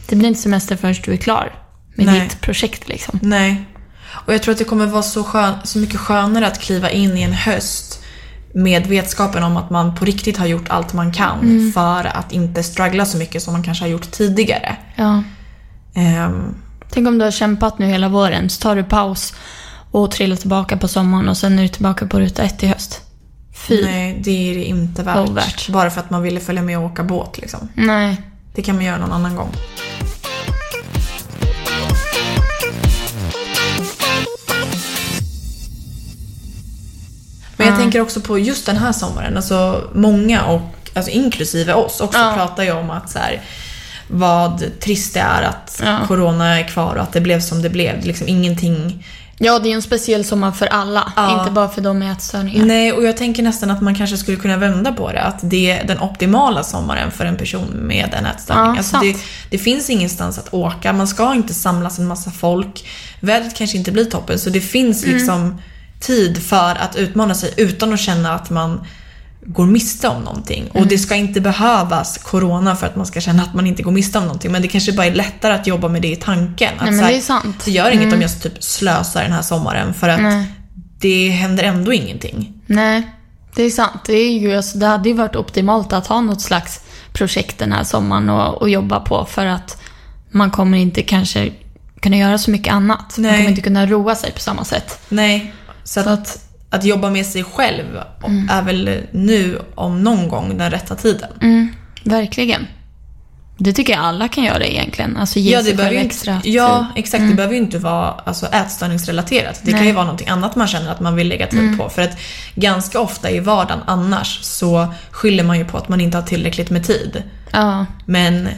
Det 0.07 0.15
blir 0.15 0.27
inte 0.27 0.41
semester 0.41 0.75
förrän 0.75 0.95
du 1.05 1.13
är 1.13 1.17
klar 1.17 1.55
med 1.95 2.05
Nej. 2.05 2.19
ditt 2.19 2.41
projekt 2.41 2.87
liksom. 2.87 3.19
Nej. 3.21 3.65
Och 4.25 4.33
jag 4.33 4.43
tror 4.43 4.51
att 4.51 4.57
det 4.57 4.63
kommer 4.63 4.85
vara 4.85 5.03
så, 5.03 5.23
skön, 5.23 5.53
så 5.63 5.79
mycket 5.79 5.99
skönare 5.99 6.47
att 6.47 6.59
kliva 6.59 6.89
in 6.89 7.17
i 7.17 7.21
en 7.21 7.33
höst 7.33 8.03
med 8.53 8.87
vetskapen 8.87 9.43
om 9.43 9.57
att 9.57 9.69
man 9.69 9.95
på 9.95 10.05
riktigt 10.05 10.37
har 10.37 10.45
gjort 10.45 10.69
allt 10.69 10.93
man 10.93 11.11
kan 11.11 11.71
för 11.73 12.05
att 12.05 12.31
inte 12.31 12.63
struggla 12.63 13.05
så 13.05 13.17
mycket 13.17 13.43
som 13.43 13.53
man 13.53 13.63
kanske 13.63 13.83
har 13.83 13.89
gjort 13.89 14.11
tidigare. 14.11 14.77
Ja. 14.95 15.23
Ehm, 15.95 16.55
Tänk 16.89 17.07
om 17.07 17.17
du 17.17 17.23
har 17.23 17.31
kämpat 17.31 17.79
nu 17.79 17.85
hela 17.85 18.09
våren, 18.09 18.49
så 18.49 18.61
tar 18.61 18.75
du 18.75 18.83
paus 18.83 19.33
och 19.91 20.11
trillar 20.11 20.35
tillbaka 20.35 20.77
på 20.77 20.87
sommaren 20.87 21.29
och 21.29 21.37
sen 21.37 21.59
är 21.59 21.63
du 21.63 21.69
tillbaka 21.69 22.07
på 22.07 22.19
ruta 22.19 22.43
ett 22.43 22.63
i 22.63 22.67
höst. 22.67 23.01
Fy. 23.67 23.81
Nej. 23.81 23.91
nej, 23.93 24.19
det 24.23 24.51
är 24.51 24.55
det 24.55 24.63
inte 24.63 25.03
värt. 25.03 25.29
Ovärt. 25.29 25.69
Bara 25.69 25.89
för 25.89 25.99
att 25.99 26.09
man 26.09 26.21
ville 26.21 26.39
följa 26.39 26.61
med 26.61 26.77
och 26.77 26.83
åka 26.83 27.03
båt 27.03 27.37
liksom. 27.37 27.69
Det 28.55 28.61
kan 28.61 28.75
man 28.75 28.85
göra 28.85 28.97
någon 28.97 29.11
annan 29.11 29.35
gång. 29.35 29.49
Men 37.57 37.67
jag 37.67 37.77
tänker 37.77 38.01
också 38.01 38.21
på 38.21 38.39
just 38.39 38.65
den 38.65 38.77
här 38.77 38.91
sommaren. 38.91 39.37
Alltså 39.37 39.89
många, 39.93 40.45
och, 40.45 40.61
alltså 40.93 41.11
inklusive 41.11 41.73
oss, 41.73 42.01
också 42.01 42.19
Ja. 42.19 42.33
pratar 42.35 42.63
ju 42.63 42.71
om 42.71 42.89
att 42.89 43.09
så 43.09 43.19
här, 43.19 43.41
vad 44.07 44.79
trist 44.79 45.13
det 45.13 45.19
är 45.19 45.41
att 45.43 45.81
Ja. 45.85 45.99
corona 46.07 46.59
är 46.59 46.67
kvar 46.67 46.95
och 46.95 47.01
att 47.01 47.13
det 47.13 47.21
blev 47.21 47.39
som 47.39 47.61
det 47.61 47.69
blev. 47.69 48.05
Liksom 48.05 48.27
ingenting 48.27 49.05
Ja, 49.37 49.59
det 49.59 49.69
är 49.69 49.73
en 49.75 49.81
speciell 49.81 50.25
sommar 50.25 50.51
för 50.51 50.65
alla. 50.65 51.13
Ja. 51.15 51.39
Inte 51.39 51.51
bara 51.51 51.69
för 51.69 51.81
de 51.81 51.99
med 51.99 52.11
ätstörningar. 52.11 52.65
Nej, 52.65 52.93
och 52.93 53.03
jag 53.03 53.17
tänker 53.17 53.43
nästan 53.43 53.71
att 53.71 53.81
man 53.81 53.95
kanske 53.95 54.17
skulle 54.17 54.37
kunna 54.37 54.57
vända 54.57 54.91
på 54.93 55.11
det. 55.11 55.21
Att 55.21 55.39
det 55.41 55.71
är 55.71 55.87
den 55.87 55.99
optimala 55.99 56.63
sommaren 56.63 57.11
för 57.11 57.25
en 57.25 57.37
person 57.37 57.67
med 57.67 58.13
en 58.19 58.25
ätstörning. 58.25 58.71
Ja, 58.71 58.77
alltså 58.77 58.97
det, 58.97 59.15
det 59.49 59.57
finns 59.57 59.89
ingenstans 59.89 60.37
att 60.37 60.53
åka, 60.53 60.93
man 60.93 61.07
ska 61.07 61.33
inte 61.33 61.53
samlas 61.53 61.99
en 61.99 62.07
massa 62.07 62.31
folk. 62.31 62.87
Vädret 63.19 63.55
kanske 63.55 63.77
inte 63.77 63.91
blir 63.91 64.05
toppen, 64.05 64.39
så 64.39 64.49
det 64.49 64.61
finns 64.61 65.03
Mm. 65.03 65.15
liksom 65.17 65.61
tid 65.99 66.43
för 66.43 66.75
att 66.75 66.95
utmana 66.95 67.33
sig 67.35 67.53
utan 67.57 67.93
att 67.93 67.99
känna 67.99 68.33
att 68.33 68.49
man 68.49 68.85
går 69.45 69.65
miste 69.65 70.07
om 70.07 70.21
någonting. 70.21 70.67
Och 70.69 70.75
Mm. 70.75 70.87
det 70.89 70.97
ska 70.97 71.15
inte 71.15 71.41
behövas 71.41 72.17
corona 72.17 72.75
för 72.75 72.87
att 72.87 72.95
man 72.95 73.05
ska 73.05 73.21
känna 73.21 73.43
att 73.43 73.53
man 73.53 73.67
inte 73.67 73.83
går 73.83 73.91
miste 73.91 74.17
om 74.17 74.23
någonting. 74.23 74.51
Men 74.51 74.61
det 74.61 74.67
kanske 74.67 74.93
bara 74.93 75.05
är 75.05 75.13
lättare 75.15 75.53
att 75.53 75.67
jobba 75.67 75.87
med 75.87 76.01
det 76.01 76.11
i 76.11 76.15
tanken. 76.15 76.73
Att 76.77 76.81
Nej, 76.85 76.91
men 76.91 77.03
här, 77.03 77.11
det 77.11 77.17
är 77.17 77.21
sant. 77.21 77.61
Det 77.65 77.71
gör 77.71 77.91
inget 77.91 78.13
om 78.13 78.21
jag 78.21 78.41
typ 78.41 78.63
slösar 78.63 79.23
den 79.23 79.31
här 79.31 79.41
sommaren 79.41 79.93
för 79.93 80.09
att 80.09 80.21
Nej. 80.21 80.45
det 80.99 81.29
händer 81.29 81.63
ändå 81.63 81.93
ingenting. 81.93 82.53
Nej, 82.67 83.11
det 83.55 83.63
är 83.63 83.69
sant. 83.69 84.01
Det, 84.05 84.13
är 84.13 84.39
ju, 84.39 84.55
alltså, 84.55 84.77
det 84.77 84.85
hade 84.87 85.09
ju 85.09 85.15
varit 85.15 85.35
optimalt 85.35 85.93
att 85.93 86.07
ha 86.07 86.21
något 86.21 86.41
slags 86.41 86.81
projekt 87.13 87.59
den 87.59 87.71
här 87.71 87.83
sommaren 87.83 88.29
och, 88.29 88.61
och 88.61 88.69
jobba 88.69 88.99
på 88.99 89.25
för 89.25 89.45
att 89.45 89.77
man 90.31 90.51
kommer 90.51 90.77
inte 90.77 91.01
kanske 91.01 91.51
kunna 91.99 92.17
göra 92.17 92.37
så 92.37 92.51
mycket 92.51 92.73
annat. 92.73 93.17
Man 93.17 93.23
Nej. 93.23 93.37
kommer 93.37 93.49
inte 93.49 93.61
kunna 93.61 93.85
roa 93.85 94.15
sig 94.15 94.31
på 94.31 94.39
samma 94.39 94.63
sätt. 94.65 94.99
Nej, 95.09 95.53
så, 95.83 96.03
Så 96.03 96.09
att, 96.09 96.41
att- 96.75 96.85
jobba 96.85 97.09
med 97.09 97.25
sig 97.25 97.43
själv 97.43 97.85
är 98.49 98.61
väl 98.61 98.99
nu 99.11 99.59
om 99.75 100.03
någon 100.03 100.27
gång 100.27 100.57
den 100.57 100.71
rätta 100.71 100.95
tiden. 100.95 101.29
Mm, 101.41 101.69
verkligen. 102.03 102.67
Det 103.57 103.73
tycker 103.73 103.93
jag 103.93 104.01
alla 104.01 104.27
kan 104.27 104.43
göra 104.43 104.65
egentligen. 104.65 105.17
Alltså 105.17 105.39
ge 105.39 105.51
Ja, 105.51 105.57
det 105.59 105.63
sig 105.65 105.77
själv 105.77 105.97
extra 105.97 106.35
inte, 106.35 106.49
ja, 106.49 106.87
exakt. 106.95 107.23
Det 107.29 107.33
behöver 107.35 107.55
ju 107.55 107.61
inte 107.61 107.77
vara 107.77 108.11
alltså, 108.11 108.45
ätstörningsrelaterat. 108.45 109.59
Det 109.63 109.71
kan 109.71 109.79
Nej. 109.79 109.87
ju 109.89 109.93
vara 109.93 110.05
någonting 110.05 110.27
annat 110.27 110.55
man 110.55 110.67
känner 110.67 110.91
att 110.91 110.99
man 110.99 111.15
vill 111.15 111.27
lägga 111.27 111.47
tid 111.47 111.77
på. 111.77 111.89
För 111.89 112.01
att 112.01 112.17
ganska 112.55 112.99
ofta 112.99 113.31
i 113.31 113.39
vardagen 113.39 113.79
annars 113.85 114.39
så 114.41 114.93
skyller 115.11 115.43
man 115.43 115.57
ju 115.59 115.65
på 115.65 115.77
att 115.77 115.89
man 115.89 116.01
inte 116.01 116.17
har 116.17 116.23
tillräckligt 116.23 116.69
med 116.69 116.83
tid. 116.87 117.23
Ja, 117.51 117.85
Men 118.05 118.49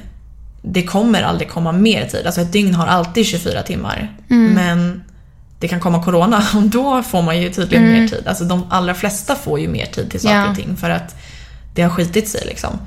det 0.62 0.84
kommer 0.84 1.22
aldrig 1.24 1.50
komma 1.50 1.72
mer 1.72 2.06
tid. 2.06 2.26
Alltså 2.26 2.42
ett 2.42 2.52
dygn 2.54 2.76
har 2.76 2.88
alltid 2.88 3.26
24 3.26 3.62
timmar. 3.64 4.12
Men 4.28 5.04
det 5.60 5.68
kan 5.68 5.80
komma 5.80 6.04
corona 6.04 6.44
och 6.56 6.62
då 6.64 7.04
får 7.04 7.22
man 7.22 7.42
ju 7.42 7.50
tydligen 7.50 7.92
mer 7.92 8.08
tid. 8.08 8.28
Alltså 8.28 8.44
de 8.44 8.66
allra 8.70 8.94
flesta 8.94 9.36
får 9.36 9.60
ju 9.60 9.68
mer 9.68 9.86
tid 9.86 10.12
till 10.12 10.20
saker 10.20 10.36
Ja. 10.36 10.50
och 10.50 10.56
ting 10.56 10.78
för 10.78 10.90
att 10.90 11.16
det 11.76 11.82
har 11.84 11.90
skitit 11.90 12.28
sig 12.30 12.42
liksom. 12.46 12.80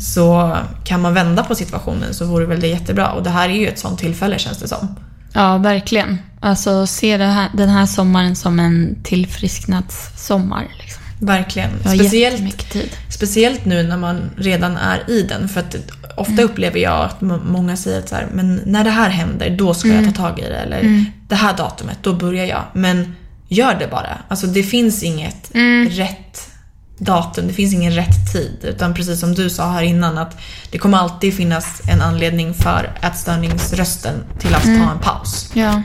Så 0.00 0.56
kan 0.84 1.00
man 1.02 1.14
vända 1.14 1.44
på 1.44 1.54
situationen 1.54 2.14
så 2.14 2.24
vore 2.24 2.46
väl 2.46 2.60
det 2.60 2.66
jättebra. 2.68 3.08
Och 3.12 3.22
det 3.22 3.30
här 3.30 3.48
är 3.48 3.52
ju 3.54 3.68
ett 3.68 3.78
sånt 3.78 3.98
tillfälle 3.98 4.38
känns 4.38 4.58
det 4.58 4.68
som. 4.68 4.96
ja 5.32 5.58
verkligen. 5.58 6.18
Alltså 6.40 6.86
se 6.86 7.16
här, 7.16 7.48
den 7.54 7.68
här 7.68 7.86
sommaren 7.86 8.36
som 8.36 8.60
en 8.60 8.96
tillfrisknadssommar. 9.04 10.66
Liksom. 10.80 11.02
Verkligen. 11.20 11.70
Speciellt, 11.80 12.70
tid. 12.70 12.90
speciellt 13.10 13.64
nu 13.64 13.82
när 13.82 13.96
man 13.96 14.30
redan 14.36 14.76
är 14.76 15.10
i 15.10 15.22
den. 15.22 15.48
För 15.48 15.60
att 15.60 15.76
ofta 16.20 16.42
upplever 16.42 16.78
jag 16.78 17.04
att 17.04 17.20
många 17.44 17.76
säger 17.76 17.98
att 17.98 18.08
så 18.08 18.14
här, 18.14 18.28
men 18.32 18.60
när 18.66 18.84
det 18.84 18.90
här 18.90 19.08
händer, 19.10 19.50
då 19.50 19.74
ska 19.74 19.88
jag 19.88 20.04
ta 20.04 20.22
tag 20.22 20.38
i 20.38 20.42
det. 20.42 20.56
Eller 20.56 21.04
det 21.28 21.34
här 21.34 21.56
datumet, 21.56 21.98
då 22.02 22.12
börjar 22.12 22.44
jag. 22.44 22.62
Men 22.72 23.16
gör 23.48 23.74
det 23.74 23.88
bara. 23.90 24.18
Alltså 24.28 24.46
det 24.46 24.62
finns 24.62 25.02
inget 25.02 25.50
rätt 25.90 26.50
datum, 26.98 27.46
det 27.46 27.52
finns 27.52 27.74
ingen 27.74 27.92
rätt 27.92 28.32
tid. 28.32 28.58
Utan 28.62 28.94
precis 28.94 29.20
som 29.20 29.34
du 29.34 29.50
sa 29.50 29.70
här 29.70 29.82
innan 29.82 30.18
att 30.18 30.40
det 30.70 30.78
kommer 30.78 30.98
alltid 30.98 31.34
finnas 31.34 31.80
en 31.88 32.02
anledning 32.02 32.54
för 32.54 32.90
ätstörningsrösten 33.02 34.14
till 34.38 34.54
att 34.54 34.64
ta 34.64 34.90
en 34.92 34.98
paus. 35.02 35.50
Ja. 35.54 35.82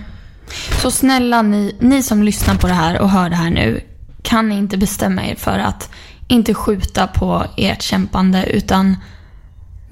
Så 0.82 0.91
snälla 0.91 1.41
ni, 1.41 1.76
ni 1.80 2.04
som 2.04 2.24
lyssnar 2.24 2.56
på 2.56 2.67
det 2.67 2.74
här 2.74 3.00
och 3.00 3.10
hör 3.10 3.30
det 3.30 3.36
här 3.36 3.50
nu, 3.50 3.82
kan 4.22 4.50
ni 4.50 4.58
inte 4.58 4.78
bestämma 4.78 5.26
er 5.26 5.36
för 5.36 5.60
att 5.60 5.89
inte 6.28 6.54
skjuta 6.54 7.08
på 7.08 7.46
ert 7.58 7.82
kämpande 7.82 8.46
utan 8.46 8.96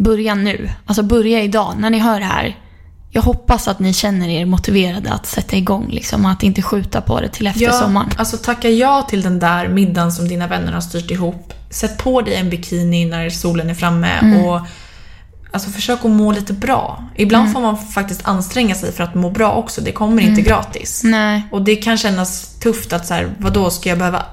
börja 0.04 0.36
nu. 0.36 0.70
Alltså 0.86 1.04
börja 1.04 1.42
idag 1.42 1.74
när 1.80 1.90
ni 1.90 2.00
hör 2.00 2.20
det 2.20 2.26
här. 2.26 2.58
Jag 3.14 3.22
hoppas 3.22 3.68
att 3.68 3.80
ni 3.80 3.94
känner 3.94 4.30
er 4.30 4.46
motiverade 4.46 5.12
att 5.14 5.26
sätta 5.26 5.56
igång 5.56 5.88
liksom, 5.90 6.26
att 6.26 6.44
inte 6.44 6.62
skjuta 6.62 7.02
på 7.02 7.22
det 7.22 7.28
till 7.30 7.48
efter 7.48 7.72
sommaren. 7.72 8.10
Alltså 8.18 8.38
tacka 8.38 8.70
ja 8.70 9.02
till 9.10 9.22
den 9.22 9.40
där 9.40 9.68
middagen 9.68 10.12
som 10.12 10.28
dina 10.28 10.48
vänner 10.48 10.72
har 10.72 10.82
styrt 10.82 11.12
ihop. 11.12 11.54
Sätt 11.70 11.98
på 11.98 12.22
dig 12.22 12.36
en 12.36 12.50
bikini 12.50 13.06
när 13.06 13.30
solen 13.30 13.70
är 13.70 13.74
framme 13.74 14.08
Mm. 14.22 14.46
och 14.46 14.60
alltså, 15.52 15.70
försök 15.70 16.06
att 16.06 16.12
må 16.12 16.32
lite 16.32 16.54
bra. 16.54 17.04
Ibland 17.16 17.42
Mm. 17.44 17.54
får 17.54 17.62
man 17.62 17.78
faktiskt 17.78 18.28
anstränga 18.28 18.76
sig 18.76 18.92
för 18.92 19.04
att 19.04 19.16
må 19.16 19.30
bra 19.30 19.52
också. 19.52 19.82
Det 19.82 19.92
kommer 19.92 20.22
inte 20.22 20.42
gratis. 20.42 21.02
Nej. 21.04 21.48
Och 21.52 21.62
det 21.62 21.76
kan 21.76 21.98
kännas 21.98 22.60
tufft 22.60 22.94
att 22.94 23.08
så 23.08 23.14
här, 23.14 23.30
vadå, 23.38 23.70
ska 23.70 23.90
jag 23.90 23.98
behöva 23.98 24.26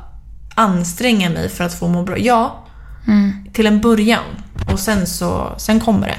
anstränga 0.55 1.31
mig 1.31 1.49
för 1.49 1.65
att 1.65 1.75
få 1.79 1.89
må 1.89 2.03
bra? 2.03 2.19
Ja, 2.19 2.65
Mm. 3.07 3.33
till 3.53 3.67
en 3.67 3.81
början. 3.81 4.25
Och 4.73 4.81
sen 4.81 5.07
så, 5.07 5.55
sen 5.59 5.81
kommer 5.81 6.07
det. 6.07 6.19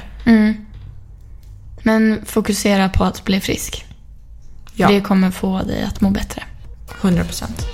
Men 1.82 2.20
fokusera 2.26 2.88
på 2.88 3.04
att 3.04 3.24
bli 3.24 3.40
frisk. 3.40 3.84
Ja. 4.74 4.88
Det 4.88 5.00
kommer 5.00 5.30
få 5.30 5.62
dig 5.62 5.82
att 5.82 6.00
må 6.00 6.10
bättre. 6.10 6.42
100 7.02 7.24
procent. 7.24 7.66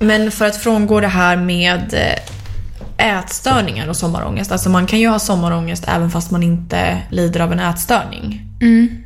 Men 0.00 0.30
för 0.30 0.44
att 0.46 0.56
frångå 0.56 1.00
det 1.00 1.08
här 1.08 1.36
med 1.36 1.94
eh, 1.94 3.18
ätstörningar 3.18 3.88
och 3.88 3.96
sommarångest. 3.96 4.52
Alltså 4.52 4.70
man 4.70 4.86
kan 4.86 4.98
ju 5.00 5.08
ha 5.08 5.18
sommarångest 5.18 5.84
även 5.88 6.10
fast 6.10 6.30
man 6.30 6.42
inte 6.42 6.98
lider 7.10 7.40
av 7.40 7.52
en 7.52 7.60
ätstörning. 7.60 8.42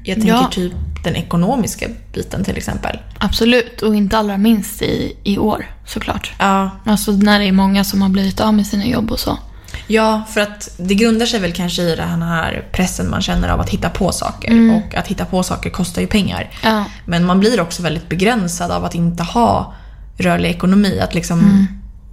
Jag 0.05 0.15
tänker 0.17 0.29
Ja. 0.29 0.49
typ 0.53 0.73
den 1.07 1.17
ekonomiska 1.17 1.87
biten 2.13 2.45
till 2.45 2.57
exempel. 2.57 2.99
Absolut, 3.19 3.83
och 3.83 3.95
inte 3.95 4.19
allra 4.19 4.37
minst 4.37 4.83
i, 4.83 5.17
i 5.25 5.39
år 5.39 5.67
såklart. 5.87 6.33
Ja, 6.39 6.71
Alltså 6.85 7.13
när 7.13 7.39
det 7.39 7.45
är 7.45 7.53
många 7.53 7.85
som 7.85 8.03
har 8.03 8.09
blivit 8.09 8.41
av 8.41 8.55
med 8.55 8.67
sina 8.67 8.87
jobb 8.87 9.11
och 9.11 9.21
så. 9.21 9.39
Ja, 9.87 10.23
för 10.31 10.41
att 10.41 10.71
det 10.77 10.95
grundar 10.95 11.27
sig 11.27 11.41
väl 11.41 11.53
kanske 11.53 11.83
i 11.83 11.97
den 11.97 12.23
här 12.23 12.69
pressen 12.73 13.11
man 13.11 13.23
känner 13.23 13.49
av 13.49 13.61
att 13.61 13.69
hitta 13.69 13.91
på 13.91 14.13
saker. 14.13 14.77
Och 14.77 14.95
att 14.95 15.07
hitta 15.07 15.25
på 15.25 15.43
saker 15.43 15.71
kostar 15.71 16.03
ju 16.03 16.09
pengar. 16.09 16.51
Ja. 16.63 16.85
Men 17.05 17.25
man 17.25 17.41
blir 17.41 17.61
också 17.61 17.83
väldigt 17.83 18.09
begränsad 18.09 18.71
av 18.71 18.85
att 18.85 18.95
inte 18.95 19.23
ha 19.23 19.75
rörlig 20.19 20.51
ekonomi. 20.51 21.01
Att 21.01 21.15
liksom 21.15 21.67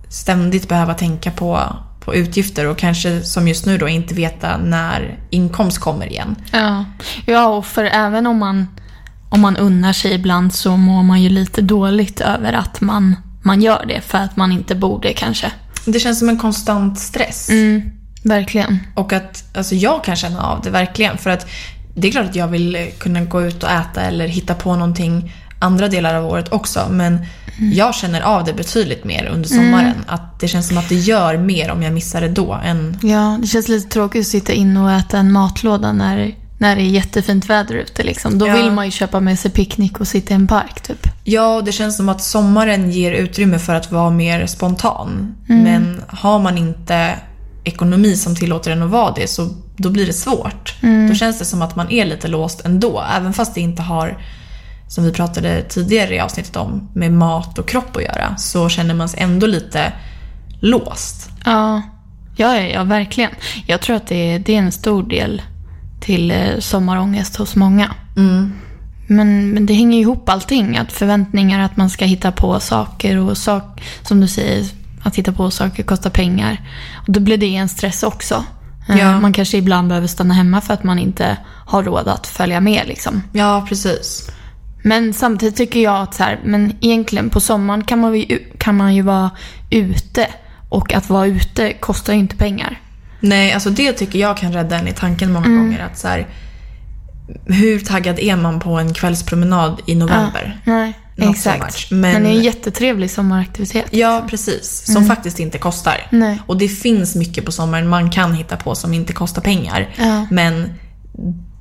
ständigt 0.10 0.70
behöva 0.70 0.94
tänka 0.94 1.32
på, 1.32 1.76
på 2.00 2.16
utgifter 2.16 2.68
och 2.68 2.78
kanske 2.78 3.22
som 3.24 3.48
just 3.48 3.66
nu 3.66 3.78
då 3.78 3.88
inte 3.88 4.14
veta 4.14 4.58
när 4.58 5.20
inkomst 5.30 5.80
kommer 5.80 6.06
igen. 6.06 6.36
Ja, 6.52 6.86
ja 7.26 7.48
och 7.48 7.66
för 7.66 7.84
även 7.84 8.28
om 8.28 8.38
man, 8.38 8.68
om 9.34 9.42
man 9.42 9.58
unnar 9.58 9.94
sig 9.94 10.14
ibland 10.14 10.54
så 10.54 10.78
mår 10.78 11.04
man 11.04 11.22
ju 11.22 11.30
lite 11.30 11.62
dåligt 11.62 12.22
över 12.22 12.54
att 12.54 12.82
man, 12.82 13.16
man 13.42 13.62
gör 13.62 13.86
det 13.88 14.02
för 14.02 14.18
att 14.18 14.38
man 14.38 14.52
inte 14.52 14.76
borde 14.76 15.14
kanske. 15.14 15.52
Det 15.86 16.00
känns 16.00 16.20
som 16.20 16.30
en 16.30 16.38
konstant 16.38 17.00
stress. 17.00 17.50
Verkligen. 18.24 18.80
Och 18.96 19.14
att 19.14 19.44
alltså 19.58 19.76
jag 19.76 20.04
kan 20.04 20.16
känna 20.16 20.42
av 20.44 20.62
det 20.62 20.70
verkligen. 20.70 21.18
För 21.18 21.30
att 21.30 21.48
det 21.96 22.08
är 22.08 22.12
klart 22.12 22.26
att 22.26 22.36
jag 22.36 22.48
vill 22.48 22.76
eh, 22.76 22.82
kunna 23.00 23.22
gå 23.22 23.42
ut 23.42 23.64
och 23.64 23.70
äta 23.70 24.02
eller 24.02 24.28
hitta 24.28 24.56
på 24.56 24.76
någonting 24.76 25.34
andra 25.60 25.88
delar 25.88 26.16
av 26.16 26.26
året 26.26 26.54
också. 26.54 26.88
Men 26.90 27.26
jag 27.74 27.96
känner 27.96 28.22
av 28.22 28.46
det 28.46 28.54
betydligt 28.54 29.04
mer 29.04 29.26
under 29.26 29.50
sommaren. 29.50 30.04
Att 30.08 30.40
det 30.40 30.48
känns 30.48 30.68
som 30.68 30.78
att 30.78 30.90
det 30.90 30.96
gör 30.96 31.38
mer 31.38 31.72
om 31.72 31.84
jag 31.84 31.94
missar 31.94 32.22
det 32.22 32.30
då 32.30 32.54
än... 32.64 32.98
Ja, 33.02 33.38
det 33.42 33.48
känns 33.48 33.68
lite 33.68 33.90
tråkigt 33.90 34.22
att 34.22 34.28
sitta 34.28 34.54
inne 34.54 34.80
och 34.80 34.92
äta 34.92 35.18
en 35.18 35.32
matlåda 35.32 35.94
när, 35.94 36.36
när 36.64 36.76
det 36.76 36.82
är 36.82 36.90
jättefint 36.90 37.50
väder 37.50 37.76
ute. 37.76 38.04
Liksom. 38.04 38.38
Då 38.38 38.48
Ja. 38.48 38.56
vill 38.56 38.72
man 38.72 38.86
ju 38.86 38.92
köpa 38.92 39.20
med 39.20 39.40
sig 39.40 39.52
picknick 39.52 40.00
och 40.00 40.08
sitta 40.08 40.34
i 40.34 40.36
en 40.36 40.48
park 40.48 40.82
typ. 40.82 41.08
Ja, 41.24 41.56
och 41.56 41.64
det 41.64 41.72
känns 41.72 41.98
som 41.98 42.10
att 42.10 42.22
sommaren 42.22 42.92
ger 42.92 43.12
utrymme 43.12 43.60
för 43.60 43.76
att 43.76 43.92
vara 43.92 44.10
mer 44.10 44.46
spontan. 44.46 45.36
Men 45.48 46.02
har 46.08 46.40
man 46.40 46.58
inte 46.58 47.16
ekonomi 47.64 48.16
som 48.16 48.36
tillåter 48.36 48.72
en 48.72 48.84
att 48.84 48.90
vara 48.90 49.12
det 49.14 49.28
så 49.28 49.50
då 49.78 49.90
blir 49.90 50.06
det 50.06 50.14
svårt. 50.14 50.76
Då 51.10 51.16
känns 51.16 51.40
det 51.40 51.46
som 51.46 51.62
att 51.62 51.76
man 51.76 51.92
är 51.92 52.06
lite 52.06 52.28
låst 52.28 52.66
ändå. 52.66 53.04
Även 53.18 53.34
fast 53.34 53.56
det 53.56 53.62
inte 53.62 53.82
har, 53.82 54.18
som 54.88 55.04
vi 55.04 55.12
pratade 55.12 55.62
tidigare 55.62 56.16
i 56.16 56.20
avsnittet 56.20 56.56
om, 56.56 56.90
med 56.94 57.12
mat 57.12 57.60
och 57.60 57.68
kropp 57.68 57.96
att 57.98 58.04
göra. 58.04 58.36
Så 58.38 58.70
känner 58.70 58.94
man 58.94 59.10
sig 59.10 59.20
ändå 59.20 59.48
lite 59.48 59.94
låst. 60.60 61.30
Ja, 61.46 61.82
ja, 62.36 62.56
ja, 62.56 62.68
ja 62.68 62.84
verkligen. 62.84 63.32
Jag 63.68 63.82
tror 63.82 63.96
att 63.96 64.08
det 64.08 64.16
är, 64.34 64.40
det 64.40 64.54
är 64.56 64.60
en 64.60 64.72
stor 64.72 65.04
del 65.04 65.42
till 66.04 66.32
eh, 66.32 66.60
sommarångest 66.60 67.36
hos 67.36 67.56
många. 67.56 67.94
Men, 69.08 69.50
men 69.50 69.66
det 69.66 69.74
hänger 69.74 70.00
ihop 70.00 70.30
allting. 70.30 70.78
Att 70.78 70.92
förväntningar 70.92 71.60
att 71.60 71.78
man 71.78 71.90
ska 71.90 72.06
hitta 72.06 72.32
på 72.32 72.60
saker 72.60 73.18
och 73.18 73.38
sak, 73.38 73.84
som 74.02 74.20
du 74.22 74.28
säger, 74.28 74.66
att 75.04 75.16
hitta 75.16 75.32
på 75.32 75.52
saker 75.52 75.84
kostar 75.84 76.10
pengar. 76.10 76.62
Och 77.08 77.12
då 77.14 77.20
blir 77.20 77.38
det 77.38 77.56
en 77.56 77.70
stress 77.70 78.04
också. 78.04 78.44
Eh, 78.90 79.00
Ja. 79.00 79.20
Man 79.20 79.34
kanske 79.34 79.58
ibland 79.58 79.88
behöver 79.88 80.08
stanna 80.08 80.34
hemma 80.34 80.62
för 80.62 80.74
att 80.74 80.84
man 80.84 81.00
inte 81.00 81.38
har 81.66 81.84
råd 81.84 82.08
att 82.08 82.28
följa 82.28 82.62
med. 82.62 82.88
Liksom. 82.88 83.24
Ja, 83.34 83.66
precis. 83.70 84.30
Men 84.84 85.14
samtidigt 85.14 85.56
tycker 85.56 85.80
jag 85.80 86.02
att 86.02 86.14
så 86.14 86.24
här, 86.24 86.40
men 86.44 86.74
egentligen 86.82 87.30
på 87.30 87.40
sommaren 87.40 87.84
kan 87.84 88.00
man, 88.00 88.16
ju, 88.16 88.40
kan 88.58 88.78
man 88.78 88.96
ju 88.96 89.02
vara 89.02 89.32
ute. 89.70 90.28
Och 90.70 90.94
att 90.94 91.10
vara 91.10 91.26
ute 91.28 91.74
kostar 91.74 92.14
ju 92.14 92.20
inte 92.20 92.36
pengar. 92.36 92.80
Nej, 93.24 93.54
alltså 93.54 93.70
det 93.70 93.94
tycker 93.94 94.20
jag 94.20 94.38
kan 94.38 94.54
rädda 94.54 94.78
en 94.80 94.88
i 94.88 94.94
tanken 94.94 95.32
många 95.32 95.48
gånger. 95.48 95.80
Att 95.80 95.98
så 96.00 96.08
här, 96.08 96.28
hur 97.46 97.80
taggad 97.80 98.20
är 98.20 98.36
man 98.36 98.60
på 98.60 98.70
en 98.70 98.94
kvällspromenad 98.94 99.82
i 99.86 99.96
november? 99.96 100.62
Nej, 100.66 100.94
Not 101.16 101.26
so 101.38 101.50
exakt. 101.50 101.64
much. 101.64 101.88
Men... 101.92 102.02
Men- 102.02 102.24
det 102.24 102.30
är 102.30 102.34
en 102.34 102.44
jättetrevlig 102.44 103.12
sommaraktivitet. 103.12 103.86
Ja, 103.92 104.26
precis. 104.30 104.94
Som 104.94 105.06
faktiskt 105.06 105.40
inte 105.40 105.58
kostar. 105.58 106.08
Nej. 106.10 106.42
Och 106.46 106.58
det 106.58 106.68
finns 106.68 107.16
mycket 107.16 107.46
på 107.46 107.52
sommaren 107.52 107.88
man 107.90 108.10
kan 108.12 108.34
hitta 108.34 108.58
på 108.58 108.76
som 108.76 108.94
inte 108.94 109.14
kostar 109.14 109.42
pengar. 109.42 109.90
Ja. 109.98 110.28
Men 110.32 110.70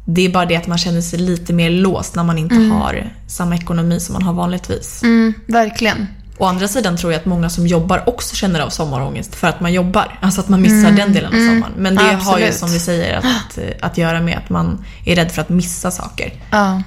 det 0.06 0.22
är 0.26 0.28
bara 0.28 0.46
det 0.46 0.56
att 0.56 0.66
man 0.66 0.78
känner 0.78 1.00
sig 1.00 1.18
lite 1.18 1.52
mer 1.52 1.70
låst 1.70 2.14
när 2.14 2.24
man 2.24 2.38
inte 2.38 2.54
har 2.54 3.12
samma 3.26 3.54
ekonomi 3.56 4.00
som 4.00 4.12
man 4.12 4.22
har 4.22 4.32
vanligtvis. 4.32 5.02
Mm, 5.02 5.34
verkligen. 5.46 6.06
Å 6.38 6.44
andra 6.46 6.68
sidan 6.68 6.96
tror 6.96 7.12
jag 7.12 7.20
att 7.20 7.26
många 7.26 7.50
som 7.50 7.66
jobbar 7.66 8.08
också 8.08 8.36
känner 8.36 8.60
av 8.60 8.70
sommarångest 8.70 9.34
för 9.34 9.48
att 9.48 9.60
man 9.60 9.72
jobbar. 9.72 10.18
Alltså 10.22 10.40
att 10.40 10.48
man 10.48 10.62
missar 10.62 10.90
den 10.90 11.12
delen 11.12 11.28
av 11.28 11.38
sommaren. 11.48 11.72
Men 11.76 11.94
det 11.94 12.02
har 12.02 12.38
ju 12.38 12.44
Absolut. 12.44 12.54
som 12.54 12.70
vi 12.70 12.78
säger 12.78 13.16
att, 13.16 13.58
att 13.80 13.98
göra 13.98 14.20
med 14.20 14.38
att 14.38 14.50
man 14.50 14.84
är 15.04 15.16
rädd 15.16 15.32
för 15.32 15.42
att 15.42 15.48
missa 15.48 15.90
saker. 15.90 16.32
Ja. 16.50 16.82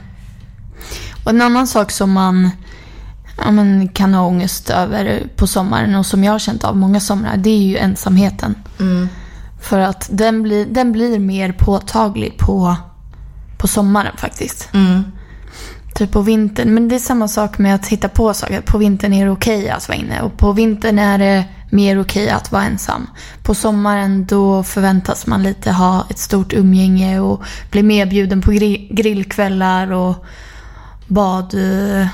Och 1.24 1.32
en 1.32 1.42
annan 1.42 1.68
sak 1.68 1.92
som 1.92 2.12
man 2.12 2.50
ja, 3.38 3.52
men, 3.52 3.88
kan 3.88 4.14
ha 4.14 4.22
ångest 4.28 4.70
över 4.70 5.24
på 5.36 5.48
sommaren 5.48 5.96
och 5.96 6.06
som 6.06 6.24
jag 6.24 6.32
har 6.32 6.40
känt 6.40 6.64
av 6.64 6.78
många 6.78 7.00
somrar, 7.00 7.38
det 7.38 7.50
är 7.50 7.64
ju 7.64 7.78
ensamheten. 7.78 8.56
För 9.62 9.80
att 9.80 10.10
den 10.12 10.44
blir, 10.44 10.66
den 10.66 10.92
blir 10.92 11.20
mer 11.20 11.52
påtaglig 11.52 12.38
på, 12.38 12.76
på 13.58 13.68
sommaren 13.68 14.18
faktiskt. 14.18 14.70
Typ 15.96 16.12
på 16.12 16.22
vintern. 16.22 16.74
Men 16.74 16.88
det 16.88 16.96
är 16.96 17.00
samma 17.00 17.28
sak 17.28 17.58
med 17.58 17.76
att 17.76 17.88
hitta 17.88 18.10
på 18.10 18.34
saker. 18.34 18.62
På 18.62 18.78
vintern 18.78 19.14
är 19.14 19.26
det 19.26 19.32
okej 19.32 19.70
att 19.70 19.88
vara 19.90 19.98
inne 19.98 20.22
och 20.22 20.38
på 20.38 20.52
vintern 20.52 21.00
är 21.00 21.18
det 21.18 21.44
mer 21.72 22.00
okej 22.02 22.30
att 22.30 22.52
vara 22.52 22.64
ensam. 22.64 23.08
På 23.44 23.56
sommaren 23.56 24.26
då 24.26 24.64
förväntas 24.64 25.28
man 25.28 25.44
lite 25.44 25.72
ha 25.72 26.06
ett 26.10 26.20
stort 26.20 26.54
umgänge 26.54 27.20
och 27.20 27.44
bli 27.72 27.84
medbjuden 27.84 28.42
på 28.42 28.52
gri- 28.52 28.88
grillkvällar 28.96 29.92
och 29.92 30.26
bad... 31.08 31.54
eh, 31.54 32.08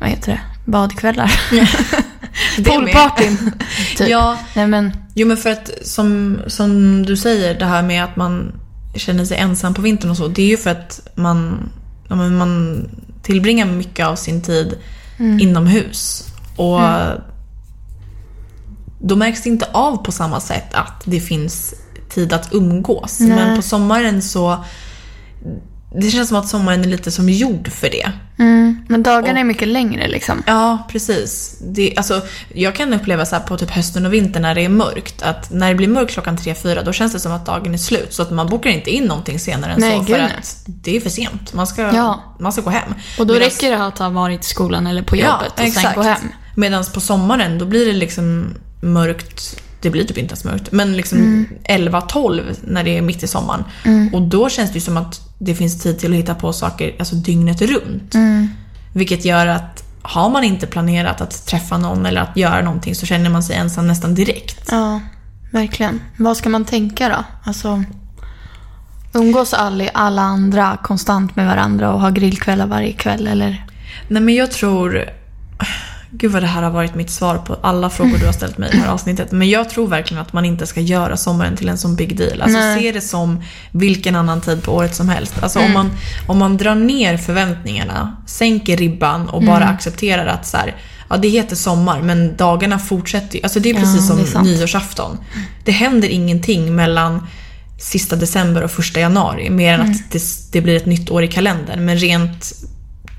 Vad 0.00 0.08
heter 0.08 0.32
det? 0.32 0.40
Badkvällar. 0.70 1.32
Poolpartyn. 2.64 3.52
typ. 3.96 4.08
Ja. 4.08 4.36
Nej 4.54 4.66
men, 4.66 4.92
Jo 5.14 5.26
men 5.26 5.36
för 5.36 5.50
att 5.50 5.70
som, 5.82 6.38
som 6.46 7.02
du 7.06 7.16
säger, 7.16 7.58
det 7.58 7.64
här 7.64 7.82
med 7.82 8.04
att 8.04 8.16
man 8.16 8.52
känner 8.94 9.24
sig 9.24 9.36
ensam 9.38 9.74
på 9.74 9.82
vintern 9.82 10.10
och 10.10 10.16
så. 10.16 10.28
Det 10.28 10.42
är 10.42 10.46
ju 10.46 10.56
för 10.56 10.70
att 10.70 11.00
man, 11.14 11.68
ja, 12.10 12.16
men 12.16 12.36
man 12.36 12.84
tillbringar 13.22 13.66
mycket 13.66 14.06
av 14.06 14.16
sin 14.16 14.42
tid 14.42 14.78
inomhus. 15.18 16.28
Och 16.56 16.80
då 19.00 19.16
märks 19.16 19.42
det 19.42 19.48
inte 19.48 19.68
av 19.72 19.96
på 19.96 20.12
samma 20.12 20.40
sätt 20.40 20.74
att 20.74 21.02
det 21.04 21.20
finns 21.20 21.74
tid 22.08 22.32
att 22.32 22.54
umgås. 22.54 23.20
Nej. 23.20 23.28
Men 23.28 23.56
på 23.56 23.62
sommaren 23.62 24.22
så... 24.22 24.64
Det 25.94 26.10
känns 26.10 26.28
som 26.28 26.38
att 26.38 26.48
sommaren 26.48 26.80
är 26.84 26.88
lite 26.88 27.10
som 27.10 27.28
gjord 27.28 27.68
för 27.72 27.90
det. 27.90 28.12
mm, 28.38 28.82
men 28.88 29.02
dagarna 29.02 29.40
är 29.40 29.44
mycket 29.44 29.68
längre 29.68 30.08
liksom. 30.08 30.42
Ja, 30.46 30.86
precis. 30.90 31.58
Det, 31.60 31.94
alltså, 31.96 32.22
jag 32.54 32.74
kan 32.74 32.94
uppleva 32.94 33.26
så 33.26 33.36
här 33.36 33.42
på 33.42 33.56
typ 33.56 33.70
hösten 33.70 34.06
och 34.06 34.12
vintern 34.14 34.42
när 34.42 34.54
det 34.54 34.64
är 34.64 34.68
mörkt, 34.68 35.22
att 35.22 35.50
när 35.50 35.68
det 35.68 35.74
blir 35.74 35.88
mörkt 35.88 36.12
klockan 36.12 36.36
3-4 36.38 36.84
då 36.84 36.92
känns 36.92 37.12
det 37.12 37.20
som 37.20 37.32
att 37.32 37.46
dagen 37.46 37.74
är 37.74 37.78
slut. 37.78 38.12
Så 38.14 38.22
att 38.22 38.30
man 38.30 38.46
bokar 38.48 38.70
inte 38.70 38.90
in 38.90 39.04
någonting 39.04 39.38
senare 39.38 39.72
än 39.72 39.80
Nej, 39.80 39.98
så 39.98 40.04
för 40.04 40.12
nej. 40.12 40.32
att 40.38 40.62
det 40.66 40.96
är 40.96 41.00
för 41.00 41.10
sent. 41.10 41.54
Man 41.54 41.66
ska, 41.66 41.82
Ja. 41.82 42.36
man 42.40 42.52
ska 42.52 42.62
gå 42.62 42.70
hem. 42.70 42.94
Och 43.18 43.26
då 43.26 43.34
Medans- 43.34 43.38
räcker 43.44 43.70
det 43.70 43.84
att 43.86 43.98
ha 43.98 44.08
varit 44.08 44.40
i 44.44 44.48
skolan 44.48 44.86
eller 44.86 45.02
på 45.02 45.16
jobbet 45.16 45.52
och 45.60 45.72
sen 45.72 45.92
gå 45.94 46.02
hem. 46.02 46.28
Medan 46.56 46.84
på 46.94 47.00
sommaren 47.00 47.58
då 47.58 47.64
blir 47.66 47.86
det 47.86 47.92
liksom 47.92 48.54
mörkt, 48.82 49.56
det 49.80 49.90
blir 49.90 50.04
typ 50.04 50.18
inte 50.18 50.32
ens 50.32 50.44
mörkt, 50.44 50.72
men 50.72 50.96
liksom 50.96 51.18
Mm. 51.18 51.46
11-12 51.64 52.42
när 52.64 52.84
det 52.84 52.96
är 52.98 53.02
mitt 53.02 53.22
i 53.22 53.26
sommaren. 53.26 53.64
Och 54.12 54.22
då 54.22 54.48
känns 54.48 54.70
det 54.70 54.74
ju 54.74 54.80
som 54.80 54.96
att 54.96 55.20
det 55.42 55.54
finns 55.54 55.82
tid 55.82 55.98
till 55.98 56.12
att 56.12 56.18
hitta 56.18 56.34
på 56.34 56.52
saker 56.52 56.96
alltså 56.98 57.14
dygnet 57.14 57.62
runt. 57.62 58.14
Mm. 58.14 58.48
Vilket 58.92 59.24
gör 59.24 59.46
att 59.46 59.84
har 60.02 60.30
man 60.30 60.44
inte 60.44 60.66
planerat 60.66 61.20
att 61.20 61.46
träffa 61.46 61.78
någon 61.78 62.06
eller 62.06 62.20
att 62.20 62.36
göra 62.36 62.62
någonting 62.62 62.94
så 62.94 63.06
känner 63.06 63.30
man 63.30 63.42
sig 63.42 63.56
ensam 63.56 63.86
nästan 63.86 64.14
direkt. 64.14 64.68
Ja, 64.70 65.00
verkligen. 65.52 66.00
Vad 66.16 66.36
ska 66.36 66.48
man 66.48 66.64
tänka 66.64 67.08
då? 67.08 67.24
Alltså, 67.44 67.84
umgås 69.14 69.54
alla, 69.54 70.22
andra 70.22 70.78
konstant 70.82 71.36
med 71.36 71.46
varandra 71.46 71.92
och 71.92 72.00
ha 72.00 72.10
grillkvällar 72.10 72.66
varje 72.66 72.92
kväll 72.92 73.26
eller? 73.26 73.66
Nej 74.08 74.22
men 74.22 74.34
jag 74.34 74.50
tror... 74.50 75.04
Gud 76.12 76.32
vad 76.32 76.42
det 76.42 76.46
här 76.46 76.62
har 76.62 76.70
varit 76.70 76.94
mitt 76.94 77.10
svar 77.10 77.38
på 77.38 77.56
alla 77.62 77.90
frågor 77.90 78.18
du 78.18 78.26
har 78.26 78.32
ställt 78.32 78.58
mig 78.58 78.68
i 78.68 78.72
det 78.72 78.78
här 78.82 78.92
avsnittet. 78.92 79.32
Men 79.32 79.48
jag 79.50 79.70
tror 79.70 79.88
verkligen 79.88 80.22
att 80.22 80.32
man 80.32 80.44
inte 80.44 80.66
ska 80.66 80.80
göra 80.80 81.16
sommaren 81.16 81.56
till 81.56 81.68
en 81.68 81.78
sån 81.78 81.96
big 81.96 82.16
deal. 82.16 82.42
Alltså 82.42 82.58
Nej. 82.58 82.80
se 82.82 82.92
det 82.92 83.00
som 83.00 83.42
vilken 83.72 84.16
annan 84.16 84.40
tid 84.40 84.62
på 84.62 84.72
året 84.72 84.94
som 84.94 85.08
helst. 85.08 85.34
Alltså 85.42 85.58
om, 85.58 85.72
man, 85.72 85.90
om 86.26 86.38
man 86.38 86.56
drar 86.56 86.74
ner 86.74 87.16
förväntningarna, 87.16 88.16
sänker 88.26 88.76
ribban 88.76 89.28
och 89.28 89.42
bara 89.42 89.64
accepterar 89.64 90.26
att 90.26 90.46
så 90.46 90.56
här, 90.56 90.76
ja 91.10 91.16
det 91.16 91.28
heter 91.28 91.56
sommar 91.56 92.00
men 92.02 92.36
dagarna 92.36 92.78
fortsätter 92.78 93.36
ju. 93.36 93.42
Alltså 93.42 93.60
det 93.60 93.70
är 93.70 93.74
Ja, 93.74 93.80
precis 93.80 94.08
det 94.08 94.14
är 94.14 94.16
som 94.16 94.26
sant. 94.26 94.46
nyårsafton. 94.46 95.18
Det 95.64 95.72
händer 95.72 96.08
ingenting 96.08 96.74
mellan 96.74 97.26
sista 97.78 98.16
december 98.16 98.62
och 98.62 98.70
första 98.70 99.00
januari. 99.00 99.50
Mer 99.50 99.74
än 99.74 99.90
att 99.90 100.10
det, 100.12 100.22
det 100.52 100.60
blir 100.60 100.76
ett 100.76 100.86
nytt 100.86 101.10
år 101.10 101.24
i 101.24 101.28
kalendern. 101.28 101.84
Men 101.84 101.96
rent 101.96 102.52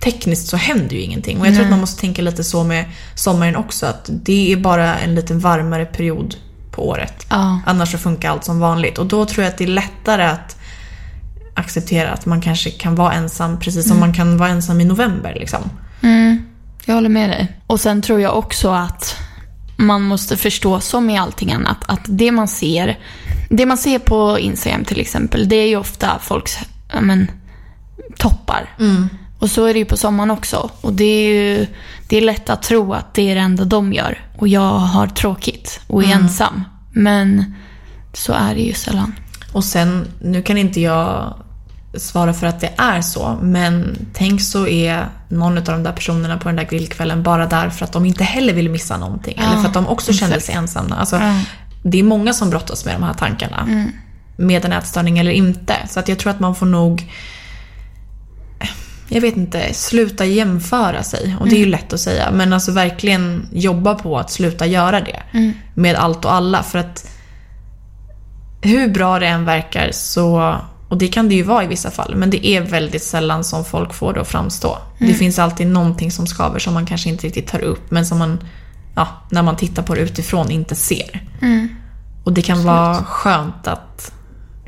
tekniskt 0.03 0.47
så 0.47 0.57
händer 0.57 0.95
ju 0.95 1.01
ingenting. 1.01 1.39
Och 1.39 1.47
jag 1.47 1.53
tror 1.53 1.63
att 1.63 1.71
man 1.71 1.79
måste 1.79 2.01
tänka 2.01 2.21
lite 2.21 2.43
så 2.43 2.63
med 2.63 2.85
sommaren 3.15 3.55
också. 3.55 3.85
Att 3.85 4.09
det 4.11 4.51
är 4.51 4.57
bara 4.57 4.97
en 4.97 5.15
lite 5.15 5.33
varmare 5.33 5.85
period 5.85 6.35
på 6.71 6.87
året. 6.87 7.25
Ja. 7.29 7.61
Annars 7.65 7.91
så 7.91 7.97
funkar 7.97 8.29
allt 8.29 8.43
som 8.43 8.59
vanligt. 8.59 8.97
Och 8.97 9.05
då 9.05 9.25
tror 9.25 9.43
jag 9.43 9.51
att 9.51 9.57
det 9.57 9.63
är 9.63 9.67
lättare 9.67 10.23
att 10.23 10.57
acceptera 11.53 12.11
att 12.11 12.25
man 12.25 12.41
kanske 12.41 12.69
kan 12.69 12.95
vara 12.95 13.13
ensam 13.13 13.59
precis 13.59 13.87
som 13.87 13.99
man 13.99 14.13
kan 14.13 14.37
vara 14.37 14.49
ensam 14.49 14.81
i 14.81 14.85
november. 14.85 15.35
Liksom. 15.39 15.61
Jag 16.85 16.95
håller 16.95 17.09
med 17.09 17.29
dig. 17.29 17.57
Och 17.67 17.79
sen 17.79 18.01
tror 18.01 18.21
jag 18.21 18.37
också 18.37 18.69
att 18.69 19.15
man 19.75 20.01
måste 20.01 20.37
förstå, 20.37 20.79
som 20.79 21.09
i 21.09 21.17
allting 21.17 21.51
annat, 21.51 21.77
att 21.85 22.01
det 22.05 22.31
man 22.31 22.47
ser, 22.47 22.99
det 23.49 23.65
man 23.65 23.77
ser 23.77 23.99
på 23.99 24.39
Instagram 24.39 24.85
till 24.85 24.99
exempel, 24.99 25.49
det 25.49 25.55
är 25.55 25.67
ju 25.67 25.75
ofta 25.75 26.19
folks 26.21 26.57
men, 27.01 27.31
toppar. 28.17 28.69
Och 29.41 29.49
så 29.49 29.65
är 29.65 29.73
det 29.73 29.79
ju 29.79 29.85
på 29.85 29.97
sommaren 29.97 30.31
också. 30.31 30.69
Och 30.81 30.93
det 30.93 31.03
är 31.03 31.27
ju 31.33 31.67
det 32.07 32.17
är 32.17 32.21
lätt 32.21 32.49
att 32.49 32.63
tro 32.63 32.93
att 32.93 33.13
det 33.13 33.31
är 33.31 33.35
det 33.35 33.41
enda 33.41 33.65
de 33.65 33.93
gör. 33.93 34.25
Och 34.37 34.47
jag 34.47 34.69
har 34.79 35.07
tråkigt 35.07 35.81
och 35.87 36.03
är 36.03 36.07
ensam. 36.13 36.63
Men 36.91 37.55
så 38.13 38.33
är 38.33 38.55
det 38.55 38.61
ju 38.61 38.73
sällan. 38.73 39.15
Och 39.53 39.63
sen, 39.63 40.07
nu 40.21 40.41
kan 40.41 40.57
inte 40.57 40.81
jag 40.81 41.33
svara 41.97 42.33
för 42.33 42.47
att 42.47 42.59
det 42.59 42.71
är 42.77 43.01
så, 43.01 43.37
men 43.41 43.97
tänk 44.13 44.41
så 44.41 44.67
är 44.67 45.09
någon 45.29 45.57
av 45.57 45.63
de 45.63 45.83
där 45.83 45.91
personerna 45.91 46.37
på 46.37 46.49
den 46.49 46.55
där 46.55 46.63
grillkvällen 46.63 47.23
bara 47.23 47.45
där 47.45 47.69
för 47.69 47.85
att 47.85 47.91
de 47.91 48.05
inte 48.05 48.23
heller 48.23 48.53
vill 48.53 48.69
missa 48.69 48.97
någonting. 48.97 49.37
eller 49.37 49.57
för 49.61 49.67
att 49.67 49.73
de 49.73 49.87
också 49.87 50.13
kände 50.13 50.41
sig 50.41 50.55
ensamma. 50.55 50.95
Alltså, 50.95 51.15
Det 51.83 51.99
är 51.99 52.03
många 52.03 52.33
som 52.33 52.49
brottas 52.49 52.85
med 52.85 52.95
de 52.95 53.03
här 53.03 53.13
tankarna. 53.13 53.65
Med 54.37 54.65
en 54.65 54.71
ätstörning 54.73 55.19
eller 55.19 55.31
inte. 55.31 55.75
Så 55.89 55.99
att 55.99 56.07
jag 56.07 56.19
tror 56.19 56.31
att 56.31 56.39
man 56.39 56.55
får 56.55 56.65
nog 56.65 57.11
jag 59.13 59.21
vet 59.21 59.37
inte, 59.37 59.73
sluta 59.73 60.25
jämföra 60.25 61.03
sig. 61.03 61.35
Och 61.39 61.49
det 61.49 61.55
är 61.55 61.59
ju 61.59 61.65
lätt 61.65 61.93
att 61.93 61.99
säga. 61.99 62.31
Men 62.31 62.53
alltså 62.53 62.71
verkligen 62.71 63.47
jobba 63.51 63.95
på 63.95 64.19
att 64.19 64.31
sluta 64.31 64.65
göra 64.65 65.01
det. 65.01 65.23
Med 65.73 65.95
allt 65.95 66.25
och 66.25 66.33
alla. 66.33 66.63
För 66.63 66.79
att 66.79 67.09
hur 68.61 68.87
bra 68.87 69.19
det 69.19 69.27
än 69.27 69.45
verkar 69.45 69.91
så, 69.91 70.55
och 70.89 70.97
det 70.97 71.07
kan 71.07 71.29
det 71.29 71.35
ju 71.35 71.43
vara 71.43 71.63
i 71.63 71.67
vissa 71.67 71.91
fall, 71.91 72.15
men 72.15 72.29
det 72.29 72.47
är 72.47 72.61
väldigt 72.61 73.03
sällan 73.03 73.43
som 73.43 73.65
folk 73.65 73.93
får 73.93 74.13
det 74.13 74.21
att 74.21 74.27
framstå. 74.27 74.77
Det 74.99 75.13
finns 75.13 75.39
alltid 75.39 75.67
någonting 75.67 76.11
som 76.11 76.27
skaver 76.27 76.59
som 76.59 76.73
man 76.73 76.85
kanske 76.85 77.09
inte 77.09 77.27
riktigt 77.27 77.47
tar 77.47 77.61
upp, 77.61 77.91
men 77.91 78.05
som 78.05 78.19
man, 78.19 78.43
ja, 78.95 79.07
när 79.29 79.41
man 79.43 79.55
tittar 79.55 79.83
på 79.83 79.95
det 79.95 80.01
utifrån 80.01 80.51
inte 80.51 80.75
ser. 80.75 81.23
Och 82.23 82.33
det 82.33 82.41
kan 82.41 82.63
vara 82.63 82.95
skönt 83.03 83.67
att 83.67 84.13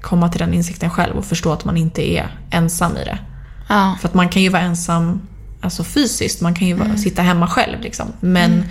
komma 0.01 0.29
till 0.29 0.39
den 0.39 0.53
insikten 0.53 0.89
själv 0.89 1.15
och 1.15 1.25
förstå 1.25 1.53
att 1.53 1.65
man 1.65 1.77
inte 1.77 2.11
är 2.11 2.27
ensam 2.51 2.97
i 2.97 3.05
det. 3.05 3.19
Ja. 3.73 3.97
För 4.01 4.07
att 4.07 4.13
man 4.13 4.29
kan 4.29 4.41
ju 4.41 4.49
vara 4.49 4.61
ensam 4.61 5.21
alltså 5.61 5.83
fysiskt, 5.83 6.41
man 6.41 6.53
kan 6.53 6.67
ju 6.67 6.73
vara, 6.73 6.97
sitta 6.97 7.21
hemma 7.21 7.47
själv 7.47 7.81
liksom. 7.81 8.07
Men 8.19 8.63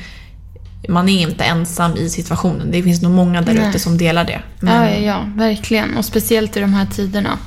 man 0.89 1.09
är 1.09 1.23
inte 1.23 1.45
ensam 1.45 1.97
i 1.97 2.09
situationen. 2.11 2.71
Det 2.71 2.83
finns 2.83 3.03
nog 3.03 3.13
många 3.13 3.43
där 3.43 3.69
ute 3.69 3.79
som 3.79 3.99
delar 3.99 4.25
det. 4.25 4.41
Men, 4.61 4.75
Ja, 4.75 4.99
ja, 4.99 5.25
verkligen. 5.35 5.97
Och 5.97 6.05
speciellt 6.05 6.57
i 6.57 6.61
de 6.61 6.75
här 6.75 6.87
tiderna. 6.87 7.39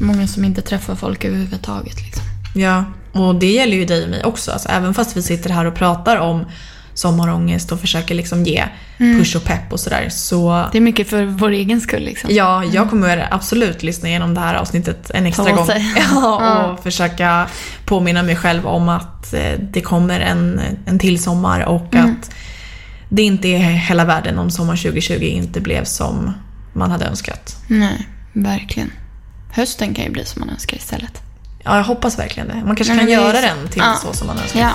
Många 0.00 0.26
som 0.26 0.44
inte 0.44 0.62
träffar 0.62 0.94
folk 0.94 1.24
överhuvudtaget. 1.24 2.00
Liksom. 2.00 2.22
Ja, 2.54 2.84
och 3.12 3.34
det 3.34 3.50
gäller 3.52 3.76
ju 3.76 3.84
dig 3.84 4.04
och 4.04 4.10
mig 4.10 4.24
också. 4.24 4.52
Alltså, 4.52 4.68
även 4.68 4.94
fast 4.94 5.16
vi 5.16 5.22
sitter 5.22 5.50
här 5.50 5.64
och 5.64 5.74
pratar 5.74 6.16
om 6.16 6.44
sommarångest 6.94 7.72
och 7.72 7.80
försöker 7.80 8.14
liksom 8.14 8.44
ge 8.44 8.64
push 8.98 9.36
och 9.36 9.44
pepp 9.44 9.72
och 9.72 9.80
sådär. 9.80 10.08
Så 10.10 10.68
Det 10.72 10.78
är 10.78 10.82
mycket 10.82 11.10
för 11.10 11.24
vår 11.24 11.50
egen 11.50 11.80
skull. 11.80 12.02
Liksom. 12.04 12.30
ja, 12.32 12.64
jag 12.64 12.90
kommer 12.90 13.28
absolut 13.30 13.82
lyssna 13.82 14.08
igenom 14.08 14.34
det 14.34 14.40
här 14.40 14.54
avsnittet 14.54 15.10
en 15.10 15.26
extra 15.26 15.52
gång. 15.52 15.68
Ja, 15.96 16.64
och 16.64 16.82
försöka 16.82 17.46
påminna 17.86 18.22
mig 18.22 18.36
själv 18.36 18.66
om 18.66 18.88
att 18.88 19.34
eh, 19.34 19.52
det 19.60 19.80
kommer 19.80 20.20
en, 20.20 20.60
en 20.86 20.98
till 20.98 21.22
sommar 21.22 21.60
och 21.60 21.94
att 21.94 22.30
det 23.08 23.22
inte 23.22 23.48
är 23.48 23.58
hela 23.58 24.04
världen 24.04 24.38
om 24.38 24.50
sommar 24.50 24.76
2020 24.76 25.22
inte 25.22 25.60
blev 25.60 25.84
som 25.84 26.32
man 26.72 26.90
hade 26.90 27.04
önskat. 27.04 27.56
Nej, 27.66 28.08
verkligen. 28.32 28.92
Hösten 29.52 29.94
kan 29.94 30.04
ju 30.04 30.10
bli 30.10 30.24
som 30.24 30.40
man 30.40 30.50
önskar 30.50 30.76
istället. 30.76 31.22
Ja, 31.64 31.76
jag 31.76 31.84
hoppas 31.84 32.18
verkligen 32.18 32.48
det. 32.48 32.62
Man 32.66 32.76
kanske 32.76 32.98
kan 32.98 33.08
är 33.08 33.12
göra 33.12 33.40
den 33.40 33.68
till 33.70 33.82
Ja. 33.84 33.94
så 34.02 34.12
som 34.12 34.26
man 34.26 34.38
önskar. 34.38 34.60
Ja. 34.60 34.70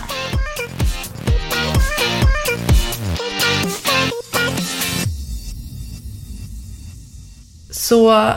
Så 7.79 8.33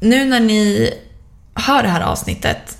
nu 0.00 0.24
när 0.24 0.40
ni 0.40 0.90
hör 1.54 1.82
det 1.82 1.88
här 1.88 2.00
avsnittet 2.00 2.78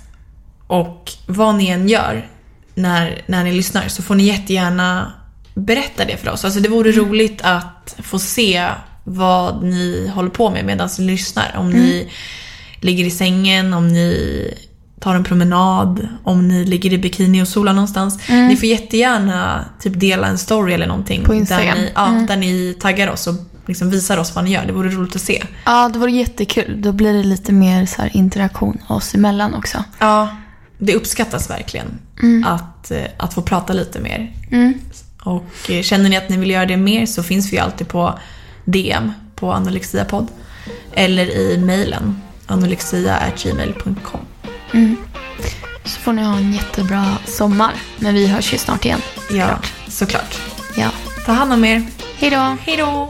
och 0.67 1.11
vad 1.27 1.55
ni 1.55 1.67
än 1.67 1.89
gör 1.89 2.29
när, 2.75 3.21
när 3.25 3.43
ni 3.43 3.51
lyssnar 3.51 3.87
så 3.87 4.03
får 4.03 4.15
ni 4.15 4.23
jättegärna 4.23 5.13
berätta 5.53 6.05
det 6.05 6.17
för 6.17 6.31
oss. 6.31 6.45
Alltså 6.45 6.59
det 6.59 6.69
vore 6.69 6.91
roligt 6.91 7.41
att 7.43 7.95
få 8.03 8.19
se 8.19 8.67
vad 9.03 9.63
ni 9.63 10.11
håller 10.15 10.29
på 10.29 10.49
med 10.49 10.65
medan 10.65 10.89
ni 10.99 11.05
lyssnar. 11.05 11.55
Om 11.57 11.69
ni 11.69 12.11
ligger 12.79 13.05
i 13.05 13.11
sängen, 13.11 13.73
om 13.73 13.87
ni 13.87 14.53
tar 14.99 15.15
en 15.15 15.23
promenad, 15.23 16.07
om 16.23 16.47
ni 16.47 16.65
ligger 16.65 16.93
i 16.93 16.97
bikini 16.97 17.41
och 17.41 17.47
solar 17.47 17.73
någonstans. 17.73 18.19
Ni 18.29 18.57
får 18.57 18.65
jättegärna 18.65 19.65
typ 19.79 19.99
dela 19.99 20.27
en 20.27 20.37
story 20.37 20.73
eller 20.73 20.87
någonting. 20.87 21.23
På 21.23 21.33
Instagram. 21.33 21.77
Där 21.77 21.83
ni, 21.83 21.91
ja, 21.95 22.25
där 22.27 22.37
ni 22.37 22.77
taggar 22.79 23.07
oss 23.07 23.27
och 23.27 23.35
liksom 23.67 23.89
visar 23.89 24.17
oss 24.17 24.35
vad 24.35 24.43
ni 24.43 24.51
gör. 24.51 24.65
Det 24.65 24.73
vore 24.73 24.89
roligt 24.89 25.15
att 25.15 25.21
se. 25.21 25.43
ja, 25.65 25.89
det 25.93 25.99
vore 25.99 26.11
jättekul. 26.11 26.81
Då 26.81 26.91
blir 26.91 27.13
det 27.13 27.23
lite 27.23 27.51
mer 27.53 27.85
så 27.85 28.01
här 28.01 28.17
interaktion 28.17 28.77
oss 28.87 29.15
emellan 29.15 29.53
också. 29.53 29.83
Ja, 29.99 30.29
det 30.77 30.95
uppskattas 30.95 31.49
verkligen 31.49 31.87
att, 32.45 32.91
eh, 32.91 33.03
att 33.17 33.33
få 33.33 33.41
prata 33.41 33.73
lite 33.73 33.99
mer. 33.99 34.33
Mm. 34.51 34.73
Och 35.23 35.69
eh, 35.71 35.81
känner 35.81 36.09
ni 36.09 36.17
att 36.17 36.29
ni 36.29 36.37
vill 36.37 36.49
göra 36.49 36.65
det 36.65 36.77
mer 36.77 37.05
så 37.05 37.23
finns 37.23 37.51
vi 37.51 37.55
ju 37.55 37.63
alltid 37.63 37.87
på 37.87 38.19
DM 38.65 39.11
på 39.35 39.51
Anorexiapodd. 39.53 40.27
Eller 40.93 41.25
i 41.37 41.57
mejlen 41.57 42.21
anorexia.gmail.com. 42.47 44.19
Så 45.83 45.99
får 45.99 46.13
ni 46.13 46.23
ha 46.23 46.37
en 46.37 46.53
jättebra 46.53 47.05
sommar. 47.25 47.73
Men 47.99 48.13
vi 48.13 48.27
hörs 48.27 48.53
ju 48.53 48.57
snart 48.57 48.85
igen. 48.85 49.01
Ja, 49.31 49.47
Klart. 49.47 49.73
såklart. 49.87 50.37
Ja. 50.77 50.89
Ta 51.25 51.31
hand 51.31 51.53
om 51.53 51.65
er. 51.65 51.83
Hej 52.17 52.29
då! 52.29 52.57
Hej 52.61 52.77
då! 52.77 53.09